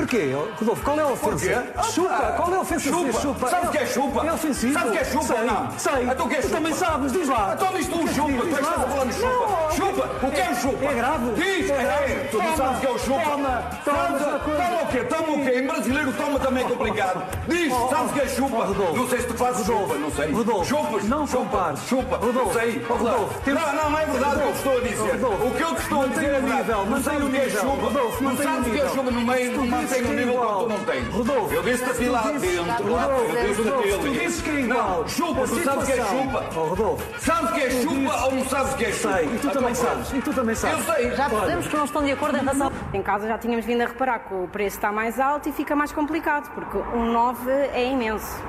[0.01, 0.33] Porquê?
[0.59, 1.31] Rodolfo, qual é a ofensa?
[1.31, 1.93] Porquê?
[1.93, 2.91] Chupa, Ah, qual é a ofensa?
[2.91, 3.21] chupa.
[3.21, 3.49] chupa?
[3.49, 4.27] Sabes o que é chupa?
[4.27, 4.73] É ofensivo.
[4.73, 5.71] Sabes o que é chupa Sei, ou não?
[5.79, 6.03] Sei.
[6.11, 6.57] Então o que é Tu chupa?
[6.57, 7.53] também sabes, diz lá.
[7.55, 8.73] Então diz tu O é chupa, tu Diz és lá.
[8.73, 9.29] falando chupa.
[9.31, 10.85] Não, Chupa, o que é o chupa?
[10.85, 11.33] É grave.
[11.35, 12.29] Diz, É é, grave.
[12.31, 13.21] tu não sabes o que é o chupa.
[13.31, 14.99] Toma, toma, toma o quê?
[15.05, 15.59] Toma o quê?
[15.59, 17.23] Em brasileiro toma também é complicado.
[17.47, 18.57] Diz, Oh, sabes o que é chupa?
[18.57, 18.97] oh, Rodolfo.
[18.97, 20.33] Não sei se tu fazes chupa, não sei.
[20.33, 21.81] Rodolfo, Chupas, não chupa, compares.
[21.89, 22.87] Chupa, Rodolfo, não sei.
[22.89, 25.25] oh, Rodolfo, Não, não, não é verdade o que estou a dizer.
[25.47, 26.57] O que eu te estou a dizer é verdade.
[26.61, 27.91] nível, Não sabes o que é chupa.
[28.21, 30.57] Não sabes o que é chupa no meio, Tu não no é nível igual.
[30.59, 31.09] que tu não tens.
[31.15, 32.93] Rodolfo, Eu disse-te a ti tu lá dentro.
[32.93, 35.09] lá, Eu disse-te Rodolfo, ti tu dizes que é Não, igual.
[35.09, 36.45] chupa, A tu sabes que é chupa?
[36.57, 37.21] Oh, Rodolfo.
[37.21, 39.15] Sabes o que é chupa ou não sabes o que é chupa?
[39.17, 40.13] Sei, e tu também Então, sabes.
[40.13, 40.89] E tu também sabes.
[40.89, 41.11] Eu sei.
[41.17, 42.73] Já percebemos que não estão de acordo em relação.
[42.95, 45.75] Em casa já tínhamos vindo a reparar que o preço está mais alto e fica
[45.77, 48.43] mais complicado, porque um 9 é imenso.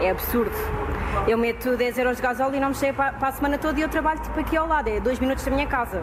[0.00, 0.52] É absurdo.
[1.28, 3.78] Eu meto 10 euros de gasóleo e não me chega para, para a semana toda
[3.78, 6.02] e eu trabalho tipo aqui ao lado, é 2 minutos da minha casa.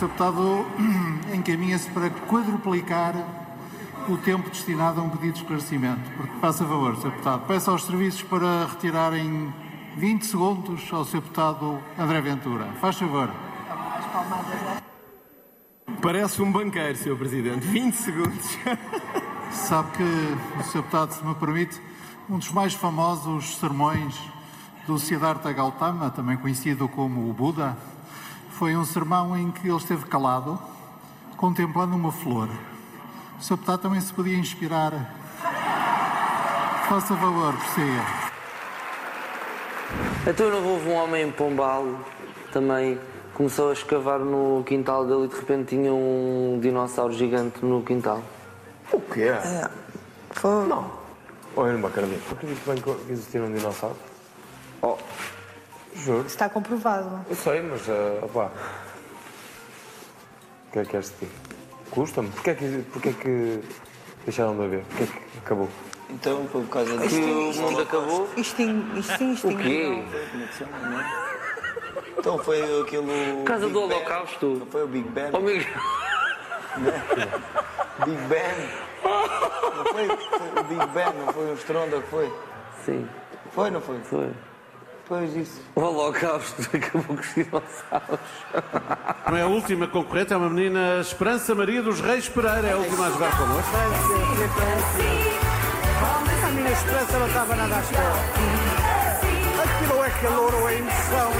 [0.00, 0.08] O Sr.
[0.08, 0.66] Deputado
[1.34, 3.14] encaminha-se para quadruplicar
[4.08, 6.10] o tempo destinado a um pedido de esclarecimento.
[6.16, 7.10] Porque, faça favor, Sr.
[7.10, 9.52] Deputado, peça aos serviços para retirarem
[9.98, 11.20] 20 segundos ao Sr.
[11.20, 12.72] Deputado André Ventura.
[12.80, 13.30] Faz favor.
[16.00, 17.16] Parece um banqueiro, Sr.
[17.16, 17.66] Presidente.
[17.66, 18.58] 20 segundos.
[19.52, 20.02] Sabe que,
[20.60, 20.76] o Sr.
[20.78, 21.78] Deputado, se me permite,
[22.26, 24.18] um dos mais famosos sermões
[24.86, 27.76] do Siddhartha Gautama, também conhecido como o Buda,
[28.60, 30.60] foi um sermão em que ele esteve calado,
[31.38, 32.46] contemplando uma flor.
[33.38, 33.54] O Sr.
[33.54, 34.92] Deputado também se podia inspirar.
[36.86, 38.04] Faça favor, prossiga.
[40.26, 41.86] Então não houve um homem em Pombal
[42.52, 43.00] também
[43.32, 48.22] começou a escavar no quintal dele e de repente tinha um dinossauro gigante no quintal.
[48.92, 49.22] O quê?
[49.22, 49.70] É.
[50.32, 50.66] Foi...
[50.66, 50.90] Não.
[51.56, 52.30] Eu não me acredito.
[52.30, 53.96] Acredito bem que existia um dinossauro.
[54.82, 54.98] Oh,
[55.94, 56.26] juro.
[56.26, 57.24] Está comprovado.
[57.28, 58.50] Eu sei, mas, uh, opá.
[60.68, 61.32] O que é que és de ti?
[61.90, 62.28] Custa-me.
[62.30, 63.60] Porquê é que, porquê é que
[64.24, 64.84] deixaram de haver?
[64.84, 65.68] Porquê é que acabou?
[66.10, 68.28] Então foi por causa de que o mundo acabou.
[68.36, 70.04] Extingue, isto sim, O quê?
[72.18, 73.36] Então foi aquele.
[73.38, 74.66] Por causa do Holocausto.
[74.70, 75.30] Foi o Big Ben.
[75.32, 75.66] Oh, Big...
[78.04, 78.90] Big Ben.
[79.02, 82.32] Não foi, foi o Big Ben, não foi o Stronda que foi?
[82.84, 83.08] Sim.
[83.52, 83.98] Foi, não foi?
[84.00, 84.30] Foi.
[85.10, 85.60] Pois isso.
[85.74, 88.20] O Holocausto acabou com os dinossauros.
[89.26, 92.76] Não é a última concorrente, é uma menina Esperança Maria dos Reis Pereira, é a
[92.76, 93.70] última a jogar connosco.
[96.46, 98.14] A minha esperança não estava nada à espera.
[99.64, 101.32] Aquilo é calor ou é emoção.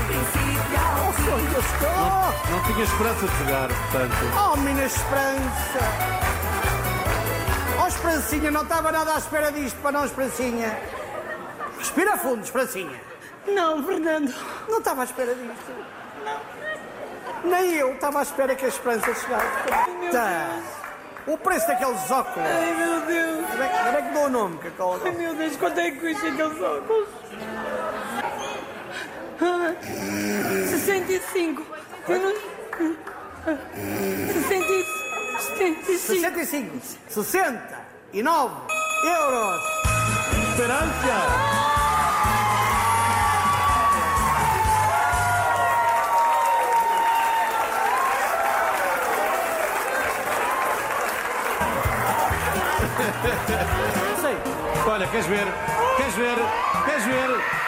[0.98, 2.50] Oh, sonho estou.
[2.50, 4.14] Não tinha esperança de jogar, portanto.
[4.36, 5.80] Oh, minha esperança.
[7.80, 10.76] Oh, Esperancinha, não estava nada à espera disto, para não, Esperancinha.
[11.78, 13.09] Respira fundo, Esperancinha.
[13.54, 14.34] Não, Fernando.
[14.68, 15.72] Não estava à espera disto.
[16.24, 16.40] Não.
[17.50, 19.46] Nem eu estava à espera que a Esperança chegasse.
[20.12, 20.60] Tá.
[21.26, 22.48] O preço daqueles óculos.
[22.48, 23.44] Ai, meu Deus.
[23.52, 25.00] Onde é que- é que dou o nome, Cacau?
[25.04, 27.08] Ai, meu Deus, quanto é que custa aqueles óculos?
[29.42, 29.74] Ah,
[30.70, 31.64] 65.
[32.08, 32.34] Eu não...
[34.32, 35.86] 65.
[35.86, 36.80] 65.
[37.08, 38.54] 69
[39.04, 39.62] euros.
[40.50, 41.69] Esperança!
[54.20, 54.36] Sei.
[54.90, 55.46] Olha, queres ver?
[55.96, 56.36] Queres ver?
[56.84, 57.60] Queres ver?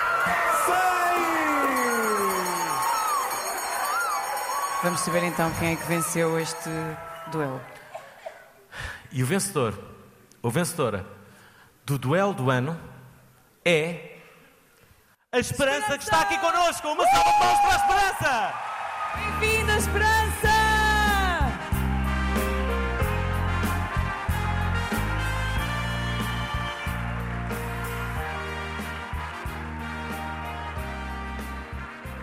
[4.83, 6.69] Vamos saber então quem é que venceu este
[7.31, 7.61] duelo.
[9.13, 9.79] E o vencedor,
[10.43, 11.07] ou vencedora
[11.87, 12.79] do duelo do ano
[13.65, 14.13] é
[15.31, 16.89] a Esperança, que está aqui connosco.
[16.89, 18.55] Uma salva de palmas para a Esperança!
[19.41, 20.62] Bem-vinda, Esperança!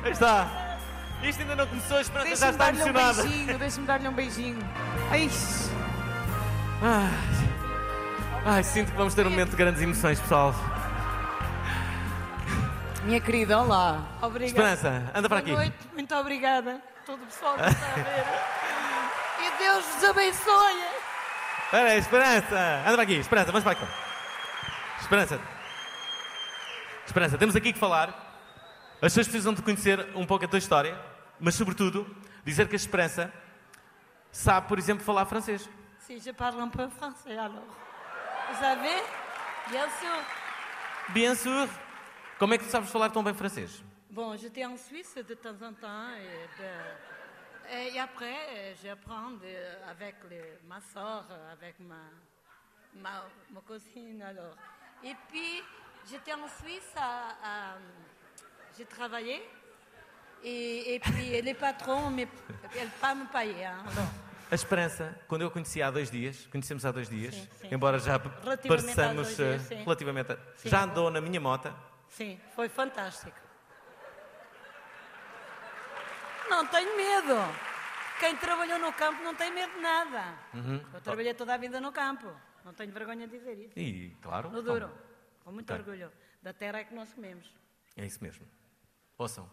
[0.03, 0.47] Aí está.
[1.23, 3.23] Isto ainda não começou, a Esperança já Deixa-me está dar-lhe um emocionada.
[3.23, 4.59] beijinho, deixa-me dar-lhe um beijinho.
[5.11, 5.29] Ai,
[6.81, 7.09] Ai,
[8.45, 10.55] ai, sinto que vamos ter um momento de grandes emoções, pessoal.
[13.03, 14.01] minha querida, olá.
[14.21, 14.73] Obrigada.
[14.73, 15.51] Esperança, anda para aqui.
[15.51, 16.81] Boa noite, muito obrigada.
[17.05, 18.25] Todo o pessoal que está a ver.
[19.45, 20.83] E Deus vos abençoe.
[21.65, 22.81] Espera aí, Esperança!
[22.85, 23.87] Anda para aqui, Esperança, vamos para aqui.
[25.01, 25.39] Esperança.
[27.05, 28.28] Esperança, temos aqui que falar.
[29.01, 30.97] As pessoas precisam de conhecer um pouco a tua história,
[31.39, 32.05] mas sobretudo
[32.43, 33.31] dizer que a Esperança
[34.31, 35.69] sabe, por exemplo, falar francês.
[35.99, 37.63] Si je parle un peu français alors.
[38.49, 39.03] Vous savez?
[39.69, 40.23] Bien sûr.
[41.13, 41.67] Bien sûr.
[42.37, 43.81] Como é que tu sabes falar tão bem francês?
[44.09, 46.97] Bon, j'étais en Suisse de temps en temps et ben,
[47.71, 52.01] Et après, j'apprends de- avec le- ma soeur, avec ma,
[52.95, 54.55] ma, ma cousine alors.
[55.03, 55.61] Et puis,
[56.09, 57.77] j'étais en Suisse, à, à-
[58.79, 59.41] j'ai travaillé.
[60.41, 63.65] Et, et puis, les patrons, elles pas me payer.
[63.65, 63.83] hein.
[64.51, 67.67] A Esperança, quando eu conheci há dois dias, conhecemos há dois dias, Sim, sim.
[67.75, 69.83] embora já pareçamos dias, eh, sim.
[69.83, 70.31] relativamente.
[70.31, 70.37] a-.
[70.65, 71.71] Já andou na minha moto.
[72.07, 73.37] Sim, foi fantástico.
[76.49, 77.35] Não tenho medo.
[78.19, 80.33] Quem trabalhou no campo não tem medo de nada.
[80.53, 80.81] Uhum.
[80.93, 82.27] Eu trabalhei toda a vida no campo.
[82.65, 83.77] Não tenho vergonha de dizer isso.
[83.77, 84.49] E, claro.
[84.49, 84.89] No duro.
[85.43, 85.79] Com muito Ok.
[85.85, 86.11] orgulho.
[86.41, 87.45] Da terra é que nós comemos.
[87.95, 88.45] É isso mesmo.
[89.19, 89.49] Ouçam,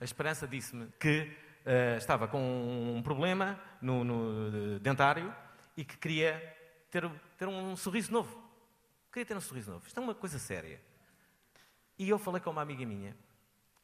[0.00, 1.32] a Esperança disse-me que
[1.64, 5.32] eh, estava com um problema no, no, dentário
[5.76, 6.36] e que queria
[6.90, 7.08] ter,
[7.38, 8.36] ter um sorriso novo.
[9.12, 9.86] Queria ter um sorriso novo.
[9.86, 10.80] Isto é uma coisa séria.
[11.96, 13.16] E eu falei com uma amiga minha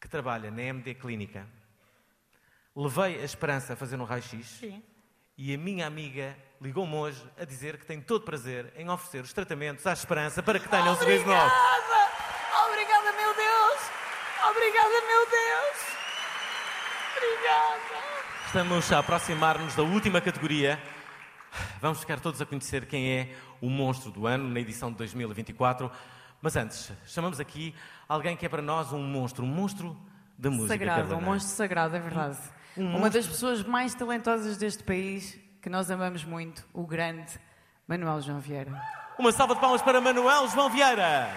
[0.00, 1.46] que trabalha na MD Clínica.
[2.74, 4.44] Levei a Esperança a fazer um raio-x.
[4.44, 4.82] Sim.
[5.38, 9.32] E a minha amiga ligou-me hoje a dizer que tem todo prazer em oferecer os
[9.32, 11.38] tratamentos à Esperança para que tenha um sorriso novo.
[11.38, 12.66] Obrigada!
[12.66, 13.90] Obrigada, meu Deus!
[14.50, 15.96] Obrigada, meu Deus!
[17.16, 18.00] Obrigada!
[18.46, 20.80] Estamos a aproximar-nos da última categoria.
[21.80, 25.90] Vamos ficar todos a conhecer quem é o monstro do ano na edição de 2024.
[26.42, 27.74] Mas antes, chamamos aqui
[28.08, 29.96] alguém que é para nós um monstro, um monstro
[30.38, 30.74] da música.
[30.74, 31.30] Sagrado, um Carolina.
[31.32, 32.38] monstro sagrado, é verdade.
[32.76, 37.38] Um Uma monstro- das pessoas mais talentosas deste país, que nós amamos muito, o grande
[37.86, 38.72] Manuel João Vieira.
[39.18, 41.30] Uma salva de palmas para Manuel João Vieira.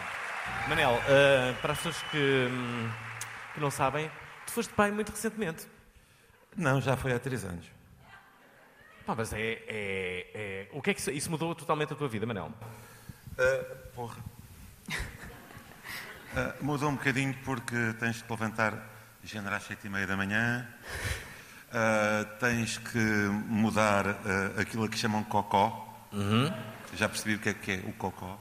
[0.68, 2.18] Manel, eh, para as pessoas que,
[2.50, 2.89] hum,
[3.54, 4.10] que não sabem,
[4.46, 5.68] tu foste pai muito recentemente.
[6.56, 7.66] Não, já foi há três anos.
[9.06, 12.08] Pá, mas é, é- é- O que é que isso, isso mudou totalmente a tua
[12.08, 12.52] vida, Manel?
[13.38, 14.18] Ah, porra.
[16.36, 18.74] Ah, mudou um bocadinho porque tens que te levantar
[19.24, 20.68] género às sete e meia da manhã,
[21.74, 22.98] ah, tens que
[23.48, 24.06] mudar
[24.58, 25.89] aquilo que chamam cocó.
[26.96, 28.39] Já percebi o que é que é o cocó.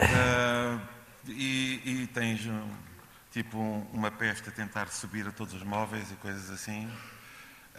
[0.00, 0.78] Ah,
[1.26, 2.70] e, e tens um,
[3.30, 6.88] tipo um- uma peste a tentar subir a todos os móveis e coisas assim.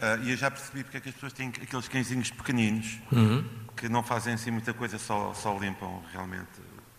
[0.00, 3.44] Ah, e eu já percebi porque é que as pessoas têm aqueles cãezinhos pequeninos Uhum.
[3.76, 6.48] que não fazem assim muita coisa, só, só limpam realmente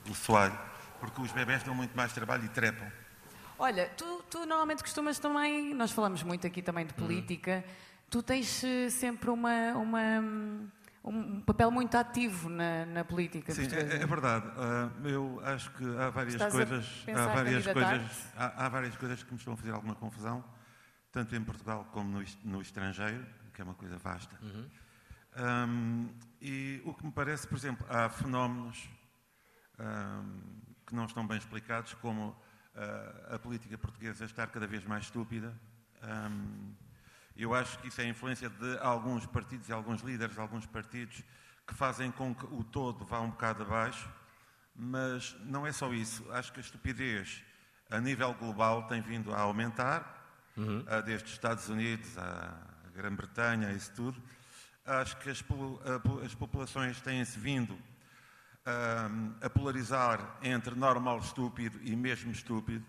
[0.09, 0.57] o soalho.
[0.99, 2.85] Porque os bebés dão muito mais trabalho e trepam.
[3.57, 7.63] Olha, tu, tu normalmente costumas também, nós falamos muito aqui também de política,
[8.09, 10.67] tu tens eh, sempre uma, uma, hum,
[11.03, 13.97] um papel muito ativo na, na política Sim, portuguesa.
[13.97, 14.45] é, é verdade.
[14.55, 19.23] Ah, eu acho que há várias Estás coisas, há várias coisas, há, há várias coisas
[19.23, 20.43] que me estão a fazer alguma confusão,
[21.11, 24.37] tanto em Portugal como no, no estrangeiro, que é uma coisa vasta.
[24.41, 24.69] Uhum.
[25.35, 26.09] Ahm,
[26.41, 28.87] e o que me parece, por exemplo, há fenómenos
[29.79, 30.39] ahm,
[30.85, 32.35] que não estão bem explicados, como
[32.75, 35.53] ah, a política portuguesa estar cada vez mais estúpida.
[36.03, 36.73] Ahm,
[37.35, 40.65] eu acho que isso é a influência de alguns partidos e alguns líderes de alguns
[40.65, 41.23] partidos
[41.65, 44.09] que fazem com que o todo vá um bocado abaixo,
[44.75, 46.29] mas não é só isso.
[46.31, 47.43] Acho que a estupidez
[47.89, 50.21] a nível global tem vindo a aumentar,
[50.87, 52.53] ah, desde os Estados Unidos à
[52.93, 54.21] Grã-Bretanha, isso tudo.
[54.85, 55.43] Acho que as,
[56.25, 57.77] as populações têm-se vindo
[58.65, 62.85] ahm, a polarizar entre normal estúpido e mesmo estúpido.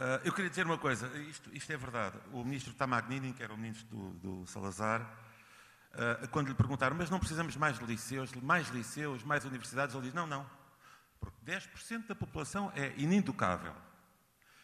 [0.00, 2.18] Ah, eu queria dizer uma coisa, isto, isto é verdade.
[2.32, 5.02] O ministro Tamagnini, que era o ministro do, do Salazar,
[5.92, 10.04] ah, quando lhe perguntaram, mas não precisamos mais de liceus, mais liceus, mais universidades, ele
[10.04, 10.46] diz, não, não,
[11.20, 13.74] porque 10% da população é ininducável.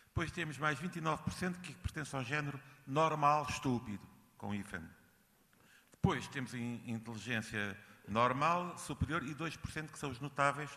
[0.07, 4.01] Depois temos mais 29% que pertence ao género normal estúpido,
[4.39, 4.83] com hífen.
[5.93, 7.77] Depois temos in- inteligência
[8.09, 10.71] normal, superior e 2% que são os notáveis,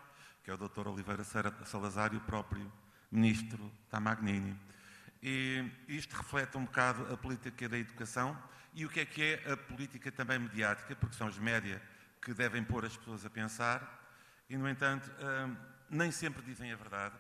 [0.43, 0.87] que é o Dr.
[0.89, 2.69] Oliveira Salazar e o próprio
[3.11, 4.55] Ministro Tamagnini.
[5.21, 8.37] E isto reflete um bocado a política da educação
[8.73, 11.81] e o que é que é a política também mediática, porque são os média
[12.21, 13.99] que devem pôr as pessoas a pensar
[14.49, 15.55] e, no entanto, hum,
[15.89, 17.15] nem sempre dizem a verdade.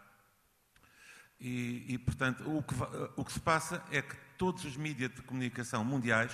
[1.39, 2.75] E, e, portanto, o que,
[3.15, 6.31] o que se passa é que todos os mídias de comunicação mundiais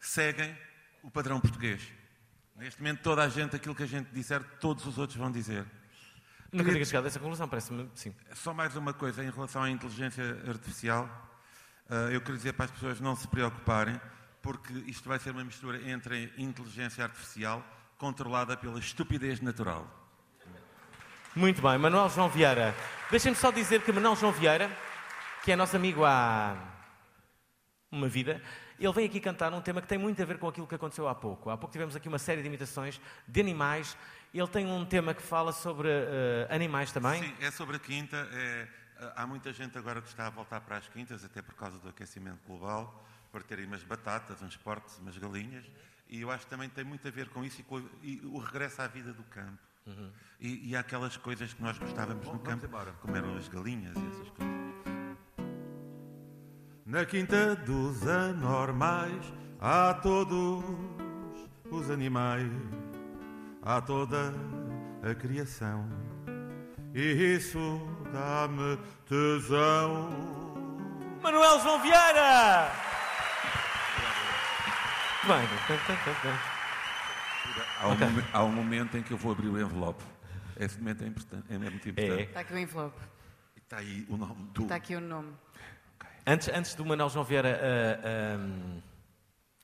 [0.00, 0.56] seguem
[1.02, 1.82] o padrão português.
[2.56, 5.66] Neste momento, toda a gente, aquilo que a gente disser, todos os outros vão dizer.
[6.52, 8.14] Nunca Queria- tinha chegado a essa conclusão, parece-me, sim.
[8.34, 11.08] Só mais uma coisa em relação à inteligência artificial.
[11.88, 14.00] Ah, eu queria dizer para as pessoas não se preocuparem,
[14.42, 17.64] porque isto vai ser uma mistura entre a inteligência artificial
[17.98, 19.86] controlada pela estupidez natural.
[21.34, 22.74] Muito bem, Manuel João Vieira.
[23.10, 24.70] Deixem-me só dizer que Manuel João Vieira,
[25.44, 26.56] que é nosso amigo há
[27.90, 28.40] uma vida,
[28.78, 31.08] ele vem aqui cantar um tema que tem muito a ver com aquilo que aconteceu
[31.08, 31.50] há pouco.
[31.50, 33.96] Há pouco tivemos aqui uma série de imitações de animais.
[34.34, 37.22] Ele tem um tema que fala sobre eh, animais também.
[37.22, 38.16] Sim, é sobre a quinta.
[38.32, 38.68] é,
[39.14, 41.88] há muita gente agora que está a voltar para as quintas, até por causa do
[41.88, 43.06] aquecimento global.
[43.32, 45.64] partirem umas batatas, uns portes, umas galinhas,
[46.08, 48.38] e eu acho que também tem muito a ver com isso e, com, e o
[48.38, 49.58] regresso à vida do campo.
[49.86, 50.10] Uhum.
[50.40, 52.92] E, e aquelas coisas que nós gostávamos Bom, no vamos campo, embora.
[53.00, 54.55] como eram as galinhas e essas coisas.
[56.86, 59.20] Na quinta dos anormais
[59.60, 60.64] há todos
[61.70, 62.48] os animais,
[63.62, 64.32] há toda
[65.02, 65.88] a criação.
[66.94, 67.58] E isso
[68.12, 68.78] dá-me
[69.08, 70.10] tesão.
[71.22, 72.70] Manuel João Vieira!
[75.26, 75.48] Bem,
[77.80, 78.06] Há um, Ok.
[78.06, 80.02] momen- há um momento em que eu vou abrir o envelope.
[80.58, 82.22] Esse momento é, importante, é muito importante.
[82.22, 83.00] Está aqui o envelope.
[83.56, 84.62] Está aí o nome do.
[84.62, 85.32] Está aqui o nome.
[86.26, 87.60] Antes, antes do Manuel João Vieira
[88.04, 88.76] ah,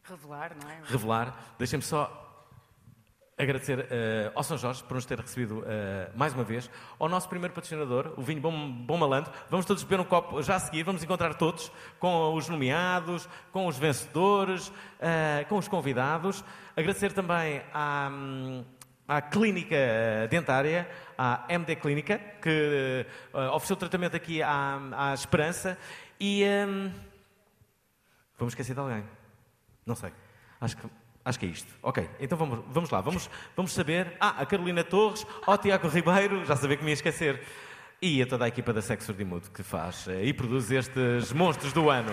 [0.05, 0.81] Revelar, não é?
[0.85, 2.23] revelar, deixem-me só
[3.39, 7.29] agradecer eh, ao São Jorge por nos ter recebido eh, mais uma vez, ao nosso
[7.29, 9.33] primeiro patrocinador, o Vinho Bom, Bom Malandro.
[9.51, 13.67] Vamos todos beber um copo já a seguir, vamos encontrar todos com os nomeados, com
[13.67, 16.45] os vencedores, eh, com os convidados.
[16.77, 18.65] Agradecer também à, hum,
[19.09, 19.77] à Clínica
[20.31, 23.07] Dentária, à MD Clínica, que
[23.53, 25.77] ofereceu tratamento aqui à, à Esperança.
[26.23, 26.45] E.
[26.69, 26.93] hum,
[28.39, 29.05] Vamos esquecer de alguém?
[29.85, 30.13] Não sei.
[30.61, 30.87] Acho que,
[31.25, 31.73] acho que é isto.
[31.83, 33.01] Ok, então vamos, vamos lá.
[33.01, 34.17] Vamos, vamos saber.
[34.21, 37.43] Ah, a Carolina Torres, ao Tiago Ribeiro, já sabia que me ia esquecer.
[38.01, 41.73] E a toda a equipa da Sexo Surdimudo que faz eh, e produz estes monstros
[41.73, 42.13] do ano.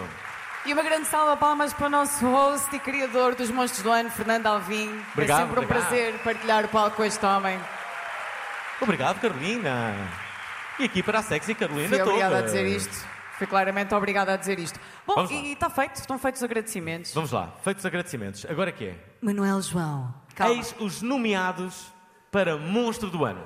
[0.66, 3.92] E uma grande salva de palmas para o nosso host e criador dos Monstros do
[3.92, 4.90] Ano, Fernando Alvim.
[5.14, 5.88] Obrigado, é sempre um obrigado.
[5.88, 7.58] prazer partilhar o palco com este homem.
[8.82, 9.96] Obrigado, Carolina.
[10.78, 12.52] E aqui para a Sexy Carolina Fui obrigada a Torres.
[12.54, 13.08] dizer isto.
[13.40, 14.78] Fui claramente obrigada a dizer isto.
[15.08, 15.38] Bom, Vamos lá.
[15.38, 17.14] e está feito, estão feitos os agradecimentos.
[17.14, 18.46] Vamos lá, feitos os agradecimentos.
[18.50, 18.96] Agora que é?
[19.22, 20.14] Manuel João.
[20.36, 20.56] Calma.
[20.56, 21.88] Eis os nomeados
[22.30, 23.42] para Monstro do Ano.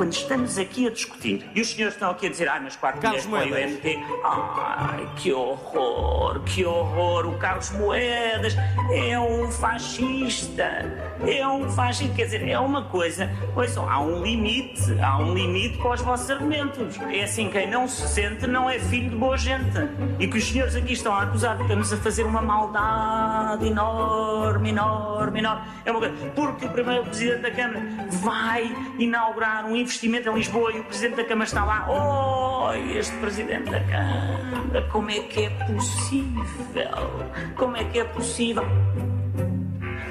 [0.00, 3.02] Quando estamos aqui a discutir e os senhores estão aqui a dizer, ai, mas quatro
[3.02, 3.36] Carlos o.
[3.36, 8.56] IMT, ai, que horror, que horror, o Carlos Moedas
[8.90, 10.90] é um fascista,
[11.28, 15.76] é um fascista, quer dizer, é uma coisa, ouçam, há um limite, há um limite
[15.76, 16.98] para os vossos argumentos.
[17.12, 19.76] É assim, quem não se sente não é filho de boa gente.
[20.18, 24.70] E que os senhores aqui estão a acusar de estamos a fazer uma maldade enorme,
[24.70, 25.62] enorme, enorme.
[25.84, 30.72] É uma coisa, porque o primeiro presidente da Câmara vai inaugurar um investimento em Lisboa
[30.72, 31.86] e o presidente da Câmara está lá.
[31.88, 36.44] Oh, este presidente da Câmara, como é que é possível?
[37.56, 38.64] Como é que é possível?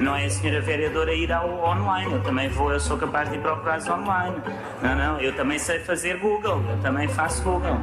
[0.01, 3.35] Não é a senhora vereadora ir ao online, eu também vou, eu sou capaz de
[3.35, 4.35] ir procurar online.
[4.81, 7.77] Não, não, eu também sei fazer Google, eu também faço Google.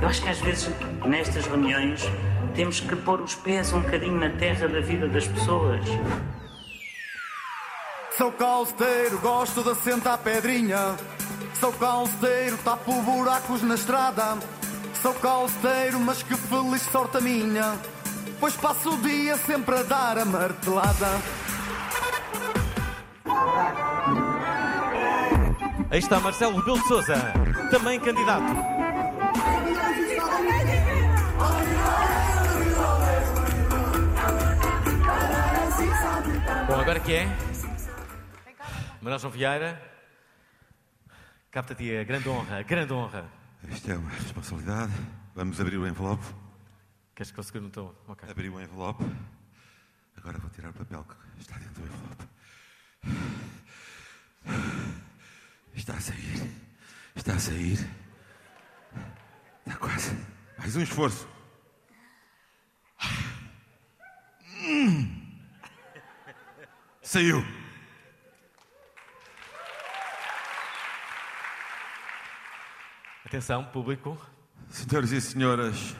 [0.00, 0.70] Eu acho que às vezes
[1.04, 2.08] nestas reuniões
[2.54, 5.84] temos que pôr os pés um bocadinho na terra da vida das pessoas.
[8.16, 10.94] Sou calceteiro, gosto de sentar pedrinha.
[11.58, 14.38] Sou calceteiro, tapo buracos na estrada.
[15.02, 17.76] Sou calceteiro, mas que feliz sorte a minha.
[18.38, 21.08] Pois passo o dia sempre a dar a martelada.
[25.90, 27.16] Aí está Marcelo Rebelo de Souza,
[27.70, 28.54] também candidato.
[36.68, 37.53] Bom, agora que é?
[39.04, 39.82] Manuel João Vieira,
[41.50, 43.30] capta-te a grande honra, grande honra.
[43.68, 44.94] Isto é uma responsabilidade.
[45.34, 46.24] Vamos abrir o envelope.
[47.14, 47.94] Queres que eu segure no teu?
[48.08, 48.26] Ok.
[48.30, 49.04] Abri o envelope.
[50.16, 52.24] Agora vou tirar o papel que está dentro do envelope.
[55.74, 56.50] Está a sair.
[57.14, 57.90] Está a sair.
[59.66, 60.16] Está quase.
[60.56, 61.28] Mais um esforço.
[64.62, 65.36] Hum.
[67.02, 67.63] Saiu.
[73.34, 74.16] Atenção, público.
[74.68, 75.96] Senhoras e senhoras,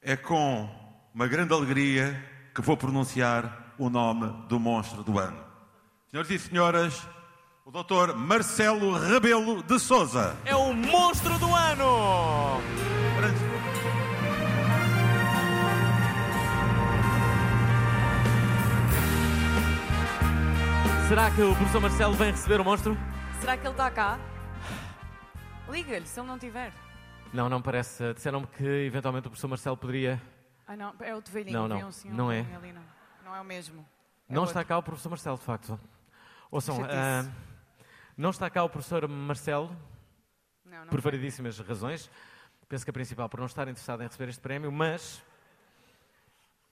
[0.00, 0.66] é com
[1.14, 2.24] uma grande alegria
[2.54, 5.36] que vou pronunciar o nome do monstro do ano.
[6.10, 7.06] Senhoras e senhoras,
[7.66, 8.14] o Dr.
[8.16, 10.34] Marcelo Rebelo de Souza.
[10.46, 12.62] É o monstro do ano!
[21.08, 22.96] Será que o professor Marcelo vem receber o monstro?
[23.38, 24.18] Será que ele está cá?
[25.74, 26.72] Liga-lhe, se ele não tiver.
[27.32, 28.14] Não, não parece.
[28.14, 30.22] Disseram-me que eventualmente o professor Marcelo poderia.
[30.68, 31.58] Ai não, é outro velhinho.
[31.58, 32.46] Não, não, um senhor não é.
[32.54, 32.84] ali, não.
[33.24, 33.84] Não é o mesmo.
[34.28, 34.52] É não outro.
[34.52, 35.80] está cá o professor Marcelo, de facto.
[36.48, 37.28] Ouçam, ah,
[38.16, 39.76] não está cá o professor Marcelo,
[40.64, 42.08] Não, não por variedíssimas razões.
[42.68, 45.20] Penso que a principal por não estar interessado em receber este prémio, mas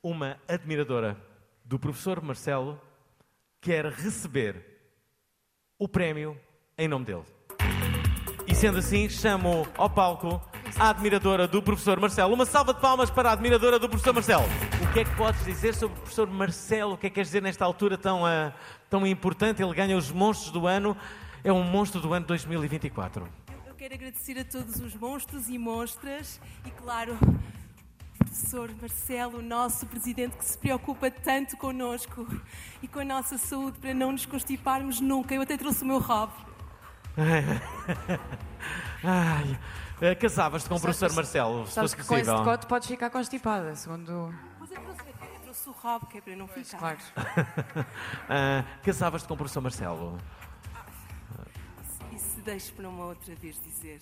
[0.01, 1.17] uma admiradora
[1.65, 2.81] do professor Marcelo
[3.61, 4.65] quer receber
[5.77, 6.41] o prémio
[6.79, 7.25] em nome dele.
[8.63, 10.41] Sendo assim, chamo ao palco
[10.79, 12.33] a admiradora do professor Marcelo.
[12.33, 14.45] Uma salva de palmas para a admiradora do professor Marcelo.
[14.81, 16.93] O que é que podes dizer sobre o professor Marcelo?
[16.93, 18.53] O que é que queres dizer nesta altura tão, uh,
[18.89, 19.61] tão importante?
[19.61, 20.97] Ele ganha os monstros do ano.
[21.43, 23.27] É um monstro do ano 2024.
[23.67, 27.19] Eu quero agradecer a todos os monstros e monstras e, claro,
[28.17, 32.29] professor Marcelo, nosso presidente, que se preocupa tanto connosco
[32.81, 35.35] e com a nossa saúde para não nos constiparmos nunca.
[35.35, 36.52] Eu até trouxe o meu rabo.
[39.05, 39.59] Ai,
[40.01, 42.45] eh, casavas-te com o professor que- Marcelo, se Sabes fosse que com esse possível.
[42.45, 44.33] decote podes ficar constipada, segundo...
[44.61, 46.79] Mas eu trouxe, eu trouxe o rabo, que é para não ficar.
[46.79, 46.99] Claro.
[48.29, 50.19] Ah, casavas-te com o professor Marcelo.
[52.45, 54.01] Deixo para uma outra vez dizer.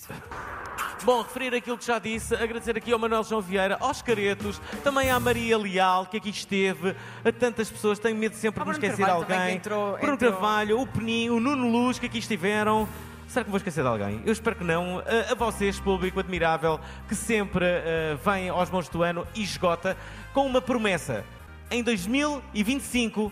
[1.04, 5.10] Bom, referir aquilo que já disse, agradecer aqui ao Manuel João Vieira, aos Caretos, também
[5.10, 8.96] à Maria Leal, que aqui esteve, a tantas pessoas, tenho medo sempre de me esquecer
[8.96, 9.50] de Carvalho alguém.
[9.50, 10.32] que entrou- Bruno entrou.
[10.32, 12.88] Carvalho, o Peninho, o Nuno Luz, que aqui estiveram.
[13.28, 14.22] Será que vou esquecer de alguém?
[14.24, 15.00] Eu espero que não.
[15.30, 19.96] A, vocês, público admirável, que sempre eh, vem aos mãos do ano e esgota,
[20.34, 21.24] com uma promessa.
[21.70, 23.30] Em 2025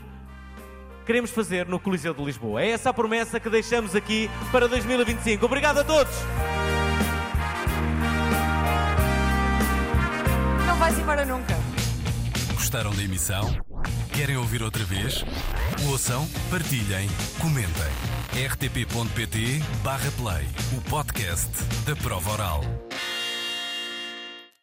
[1.08, 2.60] queremos fazer no Coliseu de Lisboa.
[2.60, 5.46] É essa a promessa que deixamos aqui para 2025.
[5.46, 6.12] Obrigado a todos!
[10.66, 11.56] Não vais embora nunca.
[12.52, 13.58] Gostaram da emissão?
[14.12, 15.24] Querem ouvir outra vez?
[15.88, 17.08] Ouçam, partilhem,
[17.40, 17.72] comentem.
[18.46, 20.46] rtp.pt/play
[20.76, 21.48] o podcast
[21.86, 22.60] da prova oral.